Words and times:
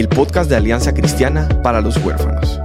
el 0.00 0.08
podcast 0.08 0.48
de 0.48 0.56
Alianza 0.56 0.94
Cristiana 0.94 1.46
para 1.62 1.82
los 1.82 2.02
Huérfanos. 2.02 2.58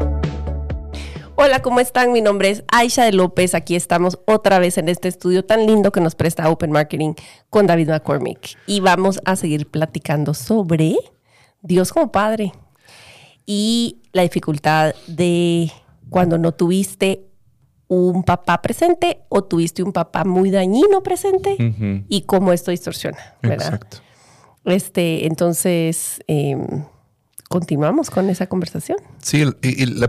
Hola, 1.35 1.61
¿cómo 1.61 1.81
están? 1.81 2.13
Mi 2.13 2.21
nombre 2.21 2.49
es 2.49 2.63
Aisha 2.69 3.03
de 3.03 3.11
López. 3.11 3.55
Aquí 3.55 3.75
estamos 3.75 4.19
otra 4.25 4.57
vez 4.57 4.77
en 4.77 4.87
este 4.87 5.09
estudio 5.09 5.43
tan 5.43 5.65
lindo 5.65 5.91
que 5.91 5.99
nos 5.99 6.15
presta 6.15 6.49
Open 6.49 6.71
Marketing 6.71 7.13
con 7.49 7.67
David 7.67 7.89
McCormick. 7.89 8.57
Y 8.67 8.79
vamos 8.79 9.19
a 9.25 9.35
seguir 9.35 9.69
platicando 9.69 10.33
sobre 10.33 10.95
Dios 11.61 11.91
como 11.91 12.09
Padre 12.09 12.53
y 13.45 14.01
la 14.13 14.21
dificultad 14.21 14.95
de 15.07 15.73
cuando 16.09 16.37
no 16.37 16.53
tuviste 16.53 17.25
un 17.89 18.23
papá 18.23 18.61
presente 18.61 19.25
o 19.27 19.43
tuviste 19.43 19.83
un 19.83 19.91
papá 19.91 20.23
muy 20.23 20.51
dañino 20.51 21.03
presente 21.03 21.57
y 22.07 22.21
cómo 22.21 22.53
esto 22.53 22.71
distorsiona, 22.71 23.35
¿verdad? 23.41 23.73
Exacto. 23.73 23.97
Este, 24.63 25.27
entonces, 25.27 26.21
em, 26.27 26.85
continuamos 27.49 28.09
con 28.09 28.29
esa 28.29 28.47
conversación. 28.47 28.97
Sí, 29.21 29.41
el, 29.41 29.57
el, 29.61 30.03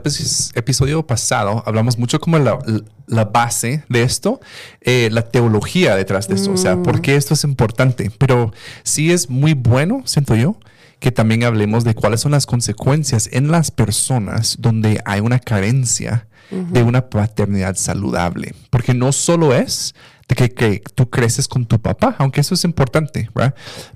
episodio 0.54 1.06
pasado 1.06 1.62
hablamos 1.66 1.98
mucho 1.98 2.20
como 2.20 2.38
la, 2.38 2.58
la 3.06 3.24
base 3.24 3.84
de 3.88 4.02
esto, 4.02 4.40
eh, 4.80 5.08
la 5.12 5.22
teología 5.22 5.96
detrás 5.96 6.28
de 6.28 6.34
esto, 6.34 6.52
o 6.52 6.56
sea, 6.56 6.82
por 6.82 7.00
qué 7.00 7.16
esto 7.16 7.34
es 7.34 7.44
importante. 7.44 8.10
Pero 8.18 8.52
sí 8.82 9.12
es 9.12 9.30
muy 9.30 9.54
bueno, 9.54 10.02
siento 10.06 10.34
yo, 10.34 10.58
que 10.98 11.12
también 11.12 11.44
hablemos 11.44 11.84
de 11.84 11.94
cuáles 11.94 12.20
son 12.20 12.32
las 12.32 12.46
consecuencias 12.46 13.28
en 13.32 13.50
las 13.50 13.70
personas 13.70 14.56
donde 14.58 15.00
hay 15.04 15.20
una 15.20 15.38
carencia 15.38 16.26
de 16.50 16.82
una 16.84 17.10
paternidad 17.10 17.74
saludable. 17.74 18.54
Porque 18.70 18.94
no 18.94 19.10
solo 19.12 19.52
es 19.52 19.94
de 20.28 20.50
que, 20.50 20.82
tú 20.94 21.08
creces 21.08 21.46
con 21.46 21.66
tu 21.66 21.78
papá, 21.80 22.16
aunque 22.18 22.40
eso 22.40 22.54
es 22.54 22.64
importante, 22.64 23.30
¿verdad? 23.34 23.54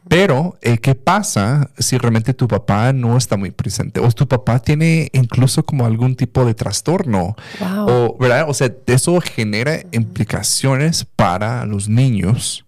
Pero, 0.08 0.58
eh, 0.62 0.78
¿qué 0.78 0.94
pasa 0.94 1.70
si 1.78 1.98
realmente 1.98 2.34
tu 2.34 2.46
papá 2.46 2.92
no 2.92 3.16
está 3.16 3.36
muy 3.36 3.50
presente? 3.50 3.98
O 4.00 4.10
tu 4.12 4.28
papá 4.28 4.60
tiene 4.60 5.08
incluso 5.12 5.64
como 5.64 5.86
algún 5.86 6.14
tipo 6.14 6.44
de 6.44 6.54
trastorno, 6.54 7.34
o, 7.60 8.16
¿verdad? 8.20 8.46
O 8.48 8.54
sea, 8.54 8.72
eso 8.86 9.20
genera 9.20 9.80
implicaciones 9.92 11.04
para 11.04 11.64
los 11.66 11.88
niños. 11.88 12.64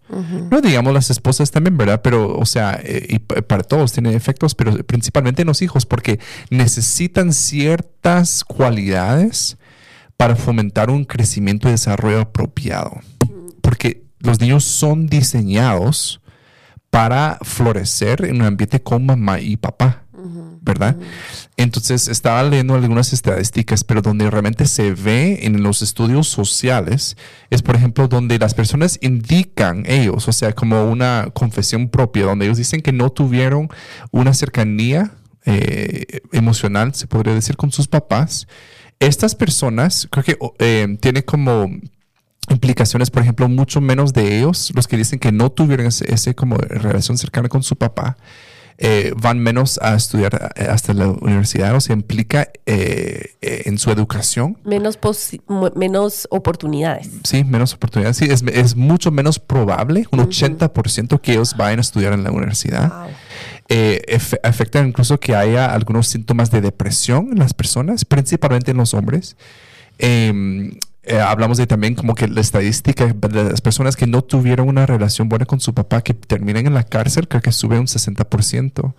No 0.51 0.61
digamos 0.61 0.93
las 0.93 1.09
esposas 1.09 1.51
también, 1.51 1.79
¿verdad? 1.79 2.03
Pero, 2.03 2.37
o 2.37 2.45
sea, 2.45 2.79
eh, 2.83 3.07
y 3.09 3.19
para 3.19 3.63
todos 3.63 3.93
tiene 3.93 4.15
efectos, 4.15 4.55
pero 4.55 4.77
principalmente 4.85 5.41
en 5.41 5.49
los 5.49 5.63
hijos, 5.63 5.87
porque 5.87 6.21
necesitan 6.51 7.33
ciertas 7.33 8.45
cualidades 8.45 9.57
para 10.19 10.37
fomentar 10.37 10.91
un 10.91 11.05
crecimiento 11.05 11.69
y 11.69 11.73
desarrollo 11.73 12.21
apropiado 12.21 13.01
los 14.23 14.41
niños 14.41 14.65
son 14.65 15.07
diseñados 15.07 16.21
para 16.91 17.39
florecer 17.43 18.25
en 18.25 18.37
un 18.37 18.43
ambiente 18.43 18.83
con 18.83 19.07
mamá 19.07 19.41
y 19.41 19.57
papá, 19.57 20.05
¿verdad? 20.61 20.97
Entonces 21.57 22.07
estaba 22.07 22.43
leyendo 22.43 22.75
algunas 22.75 23.13
estadísticas, 23.13 23.83
pero 23.83 24.03
donde 24.03 24.31
realmente 24.31 24.67
se 24.67 24.93
ve 24.93 25.41
en 25.43 25.63
los 25.63 25.81
estudios 25.81 26.29
sociales 26.29 27.17
es, 27.49 27.63
por 27.63 27.77
ejemplo, 27.77 28.09
donde 28.09 28.39
las 28.39 28.53
personas 28.53 28.99
indican 29.01 29.85
ellos, 29.87 30.29
o 30.29 30.33
sea, 30.33 30.53
como 30.53 30.85
una 30.85 31.29
confesión 31.33 31.89
propia, 31.89 32.27
donde 32.27 32.45
ellos 32.45 32.59
dicen 32.59 32.83
que 32.83 32.93
no 32.93 33.11
tuvieron 33.11 33.69
una 34.11 34.35
cercanía 34.35 35.13
eh, 35.45 36.21
emocional, 36.31 36.95
se 36.95 37.07
podría 37.07 37.35
decir, 37.35 37.57
con 37.57 37.73
sus 37.73 37.89
papás. 37.89 38.47
Estas 39.01 39.35
personas, 39.35 40.07
creo 40.11 40.25
que 40.25 40.39
eh, 40.59 40.99
tiene 41.01 41.25
como 41.25 41.69
implicaciones, 42.49 43.11
por 43.11 43.23
ejemplo, 43.23 43.49
mucho 43.49 43.81
menos 43.81 44.13
de 44.13 44.39
ellos, 44.39 44.73
los 44.75 44.89
que 44.89 44.97
dicen 44.97 45.19
que 45.19 45.33
no 45.33 45.51
tuvieron 45.51 45.87
ese, 45.87 46.35
como 46.35 46.57
relación 46.57 47.19
cercana 47.19 47.49
con 47.49 47.63
su 47.63 47.77
papá, 47.77 48.17
eh, 48.79 49.13
van 49.17 49.39
menos 49.39 49.79
a 49.81 49.95
estudiar 49.95 50.53
eh, 50.57 50.67
hasta 50.69 50.93
la 50.93 51.07
universidad 51.09 51.75
o 51.77 51.81
se 51.81 51.93
implica 51.93 52.49
eh, 52.67 53.37
en 53.41 53.79
su 53.79 53.91
educación. 53.91 54.59
Menos, 54.65 54.99
menos 55.77 56.27
oportunidades. 56.31 57.09
Sí, 57.23 57.45
menos 57.45 57.75
oportunidades. 57.75 58.17
Sí, 58.17 58.29
es, 58.29 58.75
mucho 58.75 59.13
menos 59.13 59.39
probable, 59.39 60.07
un 60.11 60.19
80% 60.21 61.21
que 61.21 61.33
ellos 61.33 61.55
vayan 61.57 61.79
a 61.79 61.83
estudiar 61.83 62.13
en 62.13 62.25
la 62.25 62.33
universidad. 62.33 63.09
afecta 64.43 64.81
incluso 64.81 65.21
que 65.21 65.37
haya 65.37 65.73
algunos 65.73 66.09
síntomas 66.09 66.51
de 66.51 66.61
depresión 66.61 67.29
en 67.31 67.39
las 67.39 67.55
personas, 67.55 68.05
principalmente 68.05 68.73
en 68.73 68.79
los 68.79 68.95
hombres. 68.95 69.37
Em, 69.99 70.73
eh, 71.05 71.19
hablamos 71.19 71.59
de 71.59 71.67
también 71.67 71.97
como 71.97 72.15
que 72.15 72.29
la 72.29 72.41
estadística 72.41 73.07
de 73.07 73.45
las 73.45 73.61
personas 73.61 73.97
que 73.97 74.07
no 74.07 74.23
tuvieron 74.23 74.69
una 74.69 74.87
relación 74.87 75.29
buena 75.29 75.47
con 75.47 75.59
su 75.59 75.75
papá 75.75 76.03
que 76.03 76.15
terminan 76.15 76.67
en 76.67 76.75
la 76.75 76.85
cárcel, 76.85 77.27
creo 77.27 77.43
que 77.43 77.51
sube 77.51 77.79
un 77.79 77.87
60%. 77.87 78.95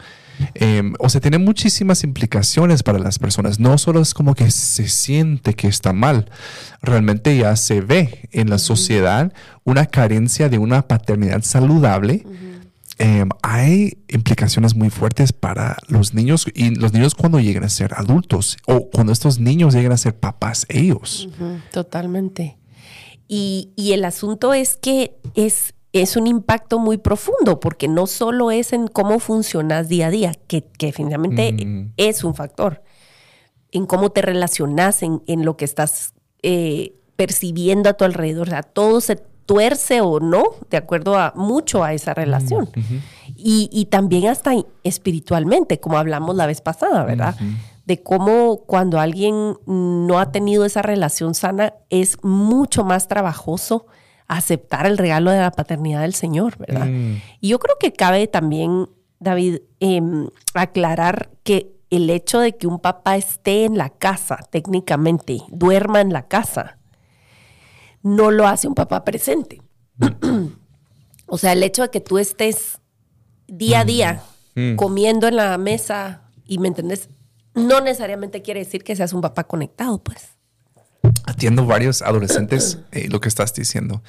Em, 0.55 0.93
o 0.99 1.07
sea, 1.07 1.21
tiene 1.21 1.37
muchísimas 1.37 2.03
implicaciones 2.03 2.83
para 2.83 2.99
las 2.99 3.19
personas. 3.19 3.59
No 3.59 3.77
solo 3.77 4.01
es 4.01 4.13
como 4.13 4.35
que 4.35 4.51
se 4.51 4.89
siente 4.89 5.53
que 5.53 5.67
está 5.67 5.93
mal, 5.93 6.29
realmente 6.81 7.37
ya 7.37 7.55
se 7.55 7.79
ve 7.79 8.27
en 8.31 8.49
la 8.49 8.57
sociedad 8.57 9.31
una 9.63 9.85
carencia 9.85 10.49
de 10.49 10.57
una 10.57 10.81
paternidad 10.81 11.43
saludable. 11.43 12.25
Em, 12.99 13.29
hay 13.41 13.97
implicaciones 14.07 14.75
muy 14.75 14.89
fuertes 14.89 15.33
para 15.33 15.77
los 15.87 16.13
niños 16.13 16.45
y 16.53 16.75
los 16.75 16.93
niños 16.93 17.15
cuando 17.15 17.39
lleguen 17.39 17.63
a 17.63 17.69
ser 17.69 17.93
adultos 17.95 18.57
o 18.67 18.89
cuando 18.89 19.11
estos 19.11 19.39
niños 19.39 19.73
lleguen 19.73 19.91
a 19.91 19.97
ser 19.97 20.15
papás 20.15 20.65
ellos. 20.69 21.29
totalmente. 21.71 22.57
Y, 23.27 23.71
el 23.77 24.05
asunto 24.05 24.53
es 24.53 24.77
que 24.77 25.15
es, 25.33 25.73
es 25.91 26.15
un 26.17 26.27
impacto 26.27 26.77
muy 26.77 26.97
profundo 26.97 27.59
porque 27.59 27.87
no 27.87 28.05
solo 28.05 28.51
es 28.51 28.73
en 28.73 28.87
cómo 28.87 29.17
funcionas 29.17 29.89
día 29.89 30.07
a 30.07 30.11
día, 30.11 30.33
que, 30.47 30.63
que 30.63 30.91
finalmente 30.91 31.89
es 31.97 32.23
un 32.23 32.35
factor, 32.35 32.83
en 33.71 33.87
cómo 33.87 34.11
te 34.11 34.21
relacionas, 34.21 35.01
en, 35.01 35.23
en 35.25 35.45
lo 35.45 35.57
que 35.57 35.65
estás 35.65 36.13
eh, 36.43 36.93
percibiendo 37.15 37.89
a 37.89 37.93
tu 37.93 38.05
alrededor. 38.05 38.49
O 38.49 38.51
sea, 38.51 38.61
todo 38.61 39.01
se 39.01 39.15
tuerce 39.45 40.01
o 40.01 40.19
no, 40.19 40.43
de 40.69 40.77
acuerdo 40.77 41.17
a 41.17 41.33
mucho 41.35 41.83
a 41.83 41.93
esa 41.93 42.13
relación. 42.13 42.69
y, 43.35 43.87
también 43.89 44.27
hasta 44.27 44.53
espiritualmente, 44.83 45.79
como 45.79 45.97
hablamos 45.97 46.35
la 46.35 46.45
vez 46.45 46.61
pasada, 46.61 47.03
¿verdad? 47.03 47.35
De 47.85 48.01
cómo 48.01 48.63
cuando 48.65 48.99
alguien 48.99 49.57
no 49.65 50.19
ha 50.19 50.31
tenido 50.31 50.65
esa 50.65 50.81
relación 50.81 51.35
sana 51.35 51.73
es 51.89 52.17
mucho 52.23 52.85
más 52.85 53.07
trabajoso 53.07 53.87
aceptar 54.27 54.85
el 54.85 54.97
regalo 54.97 55.31
de 55.31 55.39
la 55.39 55.51
paternidad 55.51 56.01
del 56.01 56.13
Señor, 56.13 56.57
¿verdad? 56.57 56.87
Mm. 56.87 57.21
Y 57.41 57.49
yo 57.49 57.59
creo 57.59 57.75
que 57.79 57.91
cabe 57.91 58.27
también, 58.27 58.87
David, 59.19 59.59
em, 59.79 60.29
aclarar 60.53 61.29
que 61.43 61.73
el 61.89 62.09
hecho 62.09 62.39
de 62.39 62.55
que 62.55 62.65
un 62.65 62.79
papá 62.79 63.17
esté 63.17 63.65
en 63.65 63.77
la 63.77 63.89
casa, 63.89 64.39
técnicamente, 64.49 65.39
duerma 65.49 66.01
en 66.01 66.13
la 66.13 66.27
casa, 66.27 66.77
no 68.03 68.29
lo 68.29 68.47
hace 68.47 68.67
un 68.67 68.75
papá 68.75 69.03
presente. 69.03 69.61
o 71.25 71.37
sea, 71.37 71.53
el 71.53 71.63
hecho 71.63 71.81
de 71.81 71.89
que 71.89 72.01
tú 72.01 72.19
estés 72.19 72.79
día 73.47 73.79
a 73.79 73.85
día 73.85 74.23
mm. 74.55 74.73
Mm. 74.73 74.75
comiendo 74.75 75.27
en 75.27 75.37
la 75.37 75.57
mesa 75.57 76.29
y 76.45 76.59
me 76.59 76.67
entendés, 76.67 77.09
no 77.55 77.81
necesariamente 77.81 78.41
quiere 78.41 78.59
decir 78.59 78.83
que 78.83 78.95
seas 78.95 79.13
un 79.13 79.21
papá 79.21 79.45
conectado, 79.45 80.03
pues. 80.03 80.29
Atiendo 81.25 81.65
varios 81.65 82.01
adolescentes 82.01 82.79
eh, 82.91 83.07
lo 83.09 83.19
que 83.19 83.29
estás 83.29 83.53
diciendo 83.53 84.03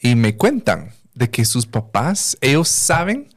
y 0.00 0.14
me 0.14 0.36
cuentan 0.36 0.92
de 1.14 1.30
que 1.30 1.44
sus 1.44 1.66
papás, 1.66 2.36
ellos 2.40 2.68
saben 2.68 3.28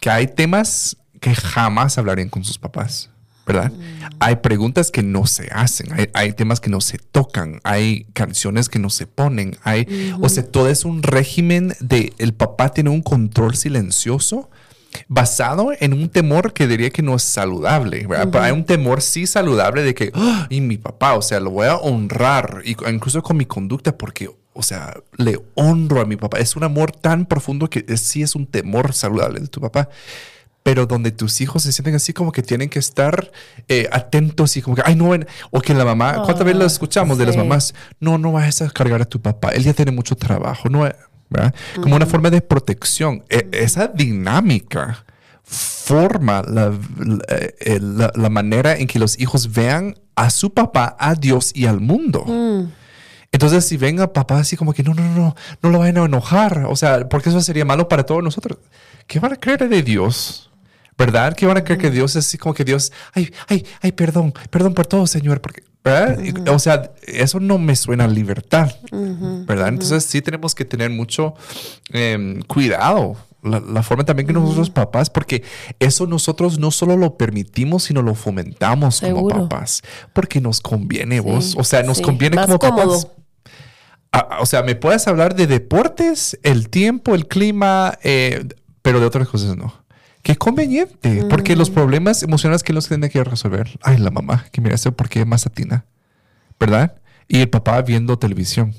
que 0.00 0.10
hay 0.10 0.26
temas 0.26 0.96
que 1.20 1.34
jamás 1.34 1.98
hablarían 1.98 2.28
con 2.28 2.44
sus 2.44 2.58
papás. 2.58 3.10
¿Verdad? 3.46 3.72
Hay 4.20 4.36
preguntas 4.36 4.90
que 4.90 5.02
no 5.02 5.26
se 5.26 5.48
hacen, 5.52 5.88
hay, 6.14 6.32
temas 6.32 6.60
que 6.60 6.70
no 6.70 6.80
se 6.80 6.98
tocan, 6.98 7.60
hay 7.64 8.04
canciones 8.12 8.68
que 8.68 8.78
no 8.78 8.90
se 8.90 9.06
ponen, 9.06 9.56
hay, 9.64 10.14
o 10.20 10.28
sea, 10.28 10.44
todo 10.44 10.68
es 10.68 10.84
un 10.84 11.02
régimen 11.02 11.74
de 11.80 12.12
el 12.18 12.32
papá 12.32 12.70
tiene 12.70 12.90
un 12.90 13.02
control 13.02 13.56
silencioso 13.56 14.48
basado 15.08 15.70
en 15.80 15.94
un 15.94 16.08
temor 16.08 16.52
que 16.52 16.66
diría 16.66 16.90
que 16.90 17.02
no 17.02 17.16
es 17.16 17.22
saludable, 17.22 18.06
¿verdad? 18.06 18.44
hay 18.44 18.52
un 18.52 18.64
temor 18.64 19.00
sí 19.00 19.26
saludable 19.26 19.82
de 19.82 19.94
que, 19.94 20.12
¡Ah! 20.14 20.46
y 20.50 20.60
mi 20.60 20.78
papá, 20.78 21.14
o 21.14 21.22
sea, 21.22 21.40
lo 21.40 21.50
voy 21.50 21.66
a 21.66 21.76
honrar, 21.76 22.62
incluso 22.64 23.22
con 23.22 23.36
mi 23.36 23.46
conducta, 23.46 23.96
porque, 23.96 24.30
o 24.52 24.62
sea, 24.62 24.94
le 25.16 25.40
honro 25.54 26.00
a 26.00 26.04
mi 26.04 26.16
papá. 26.16 26.38
Es 26.38 26.56
un 26.56 26.62
amor 26.62 26.92
tan 26.92 27.24
profundo 27.24 27.70
que 27.70 27.96
sí 27.96 28.22
es 28.22 28.34
un 28.34 28.46
temor 28.46 28.92
saludable 28.92 29.40
de 29.40 29.48
tu 29.48 29.60
papá. 29.60 29.88
Pero 30.62 30.86
donde 30.86 31.10
tus 31.10 31.40
hijos 31.40 31.62
se 31.64 31.72
sienten 31.72 31.94
así 31.96 32.12
como 32.12 32.30
que 32.32 32.42
tienen 32.42 32.68
que 32.68 32.78
estar 32.78 33.30
eh, 33.68 33.88
atentos 33.90 34.56
y 34.56 34.62
como 34.62 34.76
que, 34.76 34.82
ay, 34.84 34.94
no, 34.94 35.08
ven", 35.10 35.26
o 35.50 35.60
que 35.60 35.74
la 35.74 35.84
mamá, 35.84 36.22
¿cuántas 36.24 36.44
veces 36.44 36.58
lo 36.60 36.66
escuchamos 36.66 37.18
de 37.18 37.26
las 37.26 37.36
mamás? 37.36 37.74
No, 38.00 38.18
no 38.18 38.32
vayas 38.32 38.62
a 38.62 38.70
cargar 38.70 39.02
a 39.02 39.04
tu 39.04 39.20
papá, 39.20 39.50
él 39.50 39.64
ya 39.64 39.72
tiene 39.74 39.90
mucho 39.92 40.14
trabajo, 40.16 40.68
no, 40.68 40.80
¿verdad? 41.30 41.54
Como 41.80 41.96
una 41.96 42.06
forma 42.06 42.30
de 42.30 42.40
protección. 42.42 43.24
E- 43.28 43.48
esa 43.52 43.88
dinámica 43.88 45.04
forma 45.44 46.42
la, 46.42 46.70
la- 46.98 47.24
eh, 47.60 47.78
la- 47.80 48.12
la 48.14 48.28
manera 48.30 48.76
en 48.76 48.86
que 48.86 48.98
los 48.98 49.18
hijos 49.18 49.52
vean 49.52 49.96
a 50.14 50.30
su 50.30 50.52
papá, 50.54 50.96
a 50.98 51.14
Dios 51.14 51.52
y 51.54 51.66
al 51.66 51.80
mundo. 51.80 52.24
Entonces, 53.32 53.64
si 53.64 53.76
ven 53.78 53.98
a 54.00 54.12
papá 54.12 54.38
así 54.38 54.56
como 54.56 54.74
que 54.74 54.82
no, 54.82 54.92
no, 54.94 55.02
no, 55.02 55.14
no, 55.16 55.34
no 55.62 55.70
lo 55.70 55.78
vayan 55.78 55.96
a 55.98 56.04
enojar, 56.04 56.66
o 56.68 56.76
sea, 56.76 57.08
porque 57.08 57.30
eso 57.30 57.40
sería 57.40 57.64
malo 57.64 57.88
para 57.88 58.04
todos 58.04 58.22
nosotros. 58.22 58.58
¿Qué 59.06 59.18
van 59.20 59.32
a 59.32 59.36
creer 59.36 59.68
de 59.68 59.82
Dios? 59.82 60.50
¿Verdad? 61.04 61.34
¿Qué 61.34 61.46
van 61.46 61.56
a 61.56 61.64
creer 61.64 61.80
que 61.80 61.90
Dios 61.90 62.14
es 62.14 62.26
así 62.26 62.38
como 62.38 62.54
que 62.54 62.62
Dios, 62.64 62.92
ay, 63.12 63.32
ay, 63.48 63.66
ay, 63.80 63.90
perdón, 63.90 64.32
perdón 64.50 64.72
por 64.72 64.86
todo, 64.86 65.04
Señor? 65.08 65.40
Porque, 65.40 65.64
O 66.48 66.58
sea, 66.60 66.92
eso 67.08 67.40
no 67.40 67.58
me 67.58 67.74
suena 67.74 68.04
a 68.04 68.08
libertad, 68.08 68.70
¿verdad? 68.92 69.66
Entonces, 69.68 70.04
sí 70.04 70.22
tenemos 70.22 70.54
que 70.54 70.64
tener 70.64 70.90
mucho 70.90 71.34
em, 71.90 72.40
cuidado. 72.42 73.16
La, 73.42 73.58
la 73.58 73.82
forma 73.82 74.04
también 74.04 74.28
que 74.28 74.32
nosotros 74.32 74.70
papás, 74.70 75.10
porque 75.10 75.42
eso 75.80 76.06
nosotros 76.06 76.60
no 76.60 76.70
solo 76.70 76.96
lo 76.96 77.16
permitimos, 77.16 77.82
sino 77.82 78.00
lo 78.00 78.14
fomentamos 78.14 79.00
como 79.00 79.26
papás, 79.26 79.82
porque 80.12 80.40
nos 80.40 80.60
conviene 80.60 81.18
vos, 81.18 81.56
o 81.58 81.64
sea, 81.64 81.82
nos 81.82 81.96
sí. 81.96 82.04
conviene 82.04 82.36
Más 82.36 82.46
como 82.46 82.60
cómodo. 82.60 83.02
papás. 83.02 83.08
Ah, 84.12 84.38
o 84.40 84.46
sea, 84.46 84.62
me 84.62 84.76
puedes 84.76 85.08
hablar 85.08 85.34
de 85.34 85.48
deportes, 85.48 86.38
el 86.44 86.68
tiempo, 86.68 87.16
el 87.16 87.26
clima, 87.26 87.98
eh, 88.04 88.46
pero 88.82 89.00
de 89.00 89.06
otras 89.06 89.26
cosas 89.26 89.56
no. 89.56 89.81
Qué 90.22 90.36
conveniente, 90.36 91.24
porque 91.28 91.54
Mm. 91.54 91.58
los 91.58 91.70
problemas 91.70 92.22
emocionales 92.22 92.62
que 92.62 92.72
los 92.72 92.86
tiene 92.88 93.10
que 93.10 93.22
resolver. 93.24 93.78
Ay, 93.82 93.98
la 93.98 94.10
mamá, 94.10 94.44
que 94.52 94.60
mira 94.60 94.74
esto 94.74 94.92
porque 94.92 95.20
es 95.20 95.26
más 95.26 95.46
atina, 95.46 95.84
¿verdad? 96.60 96.94
Y 97.28 97.40
el 97.40 97.48
papá 97.48 97.80
viendo 97.82 98.18
televisión. 98.18 98.74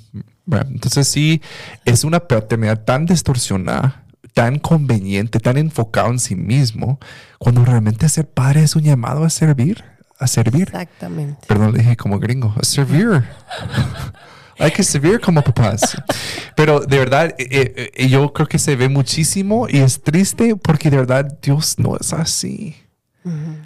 ¿verdad? 0.45 0.67
Entonces 0.71 1.07
sí, 1.07 1.41
es 1.85 2.03
una 2.03 2.19
paternidad 2.27 2.83
tan 2.83 3.05
distorsionada, 3.05 4.03
tan 4.33 4.59
conveniente, 4.59 5.39
tan 5.39 5.55
enfocado 5.57 6.09
en 6.11 6.19
sí 6.19 6.35
mismo, 6.35 6.99
cuando 7.39 7.63
realmente 7.63 8.09
ser 8.09 8.27
padre 8.27 8.63
es 8.63 8.75
un 8.75 8.83
llamado 8.83 9.23
a 9.23 9.29
servir, 9.29 9.83
a 10.19 10.27
servir. 10.27 10.63
Exactamente. 10.63 11.45
Perdón, 11.47 11.71
le 11.71 11.79
dije 11.79 11.95
como 11.95 12.19
gringo, 12.19 12.53
a 12.59 12.65
servir. 12.65 13.23
Hay 14.59 14.71
que 14.71 14.83
servir 14.83 15.19
como 15.21 15.41
papás. 15.41 15.95
Pero 16.63 16.79
de 16.79 16.97
verdad, 16.97 17.35
eh, 17.37 17.91
eh, 17.93 18.07
yo 18.07 18.31
creo 18.31 18.47
que 18.47 18.57
se 18.57 18.77
ve 18.77 18.87
muchísimo 18.87 19.67
y 19.69 19.79
es 19.79 20.01
triste 20.01 20.55
porque 20.55 20.89
de 20.89 20.95
verdad 20.95 21.37
Dios 21.41 21.77
no 21.77 21.97
es 21.99 22.13
así. 22.13 22.73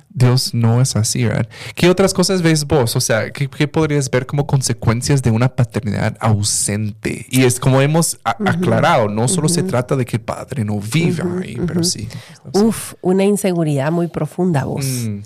Dios 0.09 0.55
no 0.55 0.81
es 0.81 0.95
así, 0.95 1.23
¿verdad? 1.23 1.47
¿Qué 1.75 1.91
otras 1.91 2.11
cosas 2.11 2.41
ves 2.41 2.65
vos? 2.65 2.95
O 2.95 2.99
sea, 2.99 3.29
¿qué, 3.29 3.47
qué 3.47 3.67
podrías 3.67 4.09
ver 4.09 4.25
como 4.25 4.47
consecuencias 4.47 5.21
de 5.21 5.29
una 5.29 5.55
paternidad 5.55 6.17
ausente? 6.19 7.27
Y 7.29 7.43
es 7.43 7.59
como 7.59 7.81
hemos 7.81 8.17
aclarado, 8.23 9.09
no 9.09 9.27
solo 9.27 9.47
se 9.47 9.61
trata 9.61 9.95
de 9.95 10.03
que 10.03 10.15
el 10.15 10.23
padre 10.23 10.65
no 10.65 10.79
viva 10.79 11.23
ahí, 11.43 11.55
pero 11.67 11.83
sí. 11.83 12.09
Uf, 12.51 12.95
una 13.01 13.25
inseguridad 13.25 13.91
muy 13.91 14.07
profunda, 14.07 14.65
vos. 14.65 14.85
Mm. 14.85 15.19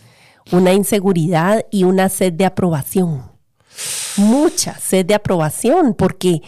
Una 0.52 0.74
inseguridad 0.74 1.66
y 1.72 1.86
una 1.86 2.10
sed 2.10 2.34
de 2.34 2.44
aprobación. 2.44 3.32
Mucha 4.18 4.78
sed 4.78 5.06
de 5.06 5.16
aprobación, 5.16 5.94
porque, 5.94 6.42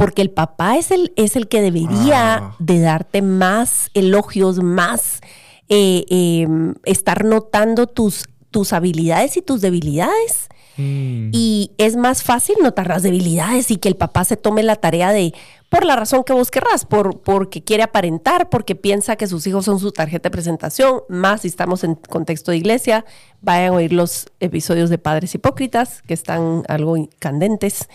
porque 0.00 0.22
el 0.22 0.30
papá 0.30 0.78
es 0.78 0.90
el, 0.90 1.12
es 1.16 1.36
el 1.36 1.46
que 1.46 1.60
debería 1.60 2.36
Ah. 2.36 2.56
de 2.58 2.80
darte 2.80 3.20
más 3.20 3.90
elogios, 3.92 4.62
más 4.62 5.20
eh, 5.68 6.06
eh, 6.08 6.48
estar 6.84 7.26
notando 7.26 7.86
tus, 7.86 8.24
tus 8.50 8.72
habilidades 8.72 9.36
y 9.36 9.42
tus 9.42 9.60
debilidades. 9.60 10.48
Mm. 10.78 11.28
Y 11.32 11.72
es 11.76 11.96
más 11.96 12.22
fácil 12.22 12.56
notar 12.62 12.88
las 12.88 13.02
debilidades 13.02 13.70
y 13.70 13.76
que 13.76 13.88
el 13.90 13.96
papá 13.96 14.24
se 14.24 14.38
tome 14.38 14.62
la 14.62 14.76
tarea 14.76 15.12
de, 15.12 15.34
por 15.68 15.84
la 15.84 15.96
razón 15.96 16.24
que 16.24 16.32
vos 16.32 16.50
querrás, 16.50 16.86
por, 16.86 17.20
porque 17.20 17.62
quiere 17.62 17.82
aparentar, 17.82 18.48
porque 18.48 18.74
piensa 18.74 19.16
que 19.16 19.26
sus 19.26 19.46
hijos 19.46 19.66
son 19.66 19.78
su 19.80 19.92
tarjeta 19.92 20.30
de 20.30 20.32
presentación, 20.32 21.02
más 21.10 21.42
si 21.42 21.48
estamos 21.48 21.84
en 21.84 21.94
contexto 21.94 22.52
de 22.52 22.56
iglesia, 22.56 23.04
vayan 23.42 23.74
a 23.74 23.76
oír 23.76 23.92
los 23.92 24.28
episodios 24.40 24.88
de 24.88 24.96
Padres 24.96 25.34
Hipócritas, 25.34 26.00
que 26.00 26.14
están 26.14 26.62
algo 26.68 26.96
candentes. 27.18 27.86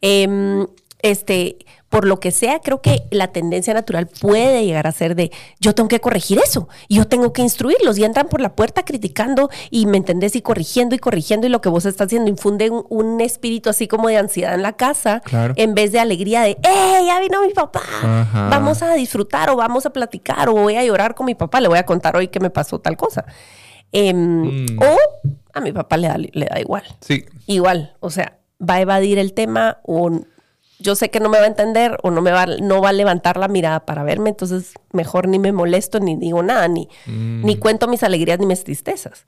Em, 0.00 0.66
este, 1.02 1.58
por 1.88 2.06
lo 2.06 2.20
que 2.20 2.30
sea, 2.30 2.60
creo 2.60 2.80
que 2.82 3.02
la 3.10 3.28
tendencia 3.28 3.74
natural 3.74 4.06
puede 4.06 4.64
llegar 4.64 4.86
a 4.86 4.92
ser 4.92 5.14
de 5.16 5.32
yo 5.58 5.74
tengo 5.74 5.88
que 5.88 6.00
corregir 6.00 6.38
eso 6.38 6.68
yo 6.88 7.06
tengo 7.08 7.32
que 7.32 7.42
instruirlos 7.42 7.98
y 7.98 8.04
entran 8.04 8.28
por 8.28 8.40
la 8.40 8.54
puerta 8.54 8.84
criticando 8.84 9.50
y 9.70 9.86
me 9.86 9.96
entendés 9.96 10.36
y 10.36 10.42
corrigiendo 10.42 10.94
y 10.94 10.98
corrigiendo 10.98 11.46
y 11.46 11.50
lo 11.50 11.60
que 11.60 11.68
vos 11.68 11.84
estás 11.86 12.06
haciendo 12.06 12.30
infunde 12.30 12.70
un, 12.70 12.84
un 12.90 13.20
espíritu 13.20 13.70
así 13.70 13.88
como 13.88 14.08
de 14.08 14.18
ansiedad 14.18 14.54
en 14.54 14.62
la 14.62 14.74
casa 14.74 15.20
Claro. 15.20 15.54
en 15.56 15.74
vez 15.74 15.90
de 15.92 15.98
alegría 16.00 16.42
de 16.42 16.50
¡eh! 16.62 17.02
Ya 17.06 17.18
vino 17.20 17.42
mi 17.42 17.52
papá, 17.52 17.82
Ajá. 18.02 18.48
vamos 18.50 18.82
a 18.82 18.94
disfrutar 18.94 19.50
o 19.50 19.56
vamos 19.56 19.84
a 19.86 19.90
platicar 19.90 20.48
o 20.48 20.52
voy 20.52 20.76
a 20.76 20.84
llorar 20.84 21.14
con 21.16 21.26
mi 21.26 21.34
papá, 21.34 21.60
le 21.60 21.68
voy 21.68 21.78
a 21.78 21.86
contar 21.86 22.14
hoy 22.16 22.28
que 22.28 22.38
me 22.40 22.50
pasó 22.50 22.78
tal 22.78 22.96
cosa. 22.96 23.24
Em, 23.92 24.42
Mm. 24.66 24.78
O 24.80 24.96
a 25.52 25.60
mi 25.60 25.72
papá 25.72 25.96
le 25.96 26.06
da, 26.08 26.16
le 26.18 26.46
da 26.46 26.60
igual 26.60 26.84
Sí. 27.00 27.24
igual, 27.46 27.96
o 28.00 28.10
sea, 28.10 28.38
va 28.60 28.74
a 28.74 28.80
evadir 28.80 29.18
el 29.18 29.32
tema 29.32 29.78
o 29.82 30.10
yo 30.80 30.96
sé 30.96 31.10
que 31.10 31.20
no 31.20 31.28
me 31.28 31.38
va 31.38 31.44
a 31.44 31.48
entender 31.48 31.98
o 32.02 32.10
no 32.10 32.22
me 32.22 32.32
va, 32.32 32.46
no 32.46 32.80
va 32.80 32.88
a 32.88 32.92
levantar 32.92 33.36
la 33.36 33.48
mirada 33.48 33.86
para 33.86 34.02
verme, 34.02 34.30
entonces 34.30 34.74
mejor 34.92 35.28
ni 35.28 35.38
me 35.38 35.52
molesto 35.52 36.00
ni 36.00 36.16
digo 36.16 36.42
nada, 36.42 36.66
ni, 36.68 36.88
ni 37.06 37.56
cuento 37.56 37.86
mis 37.86 38.02
alegrías 38.02 38.38
ni 38.38 38.46
mis 38.46 38.64
tristezas. 38.64 39.26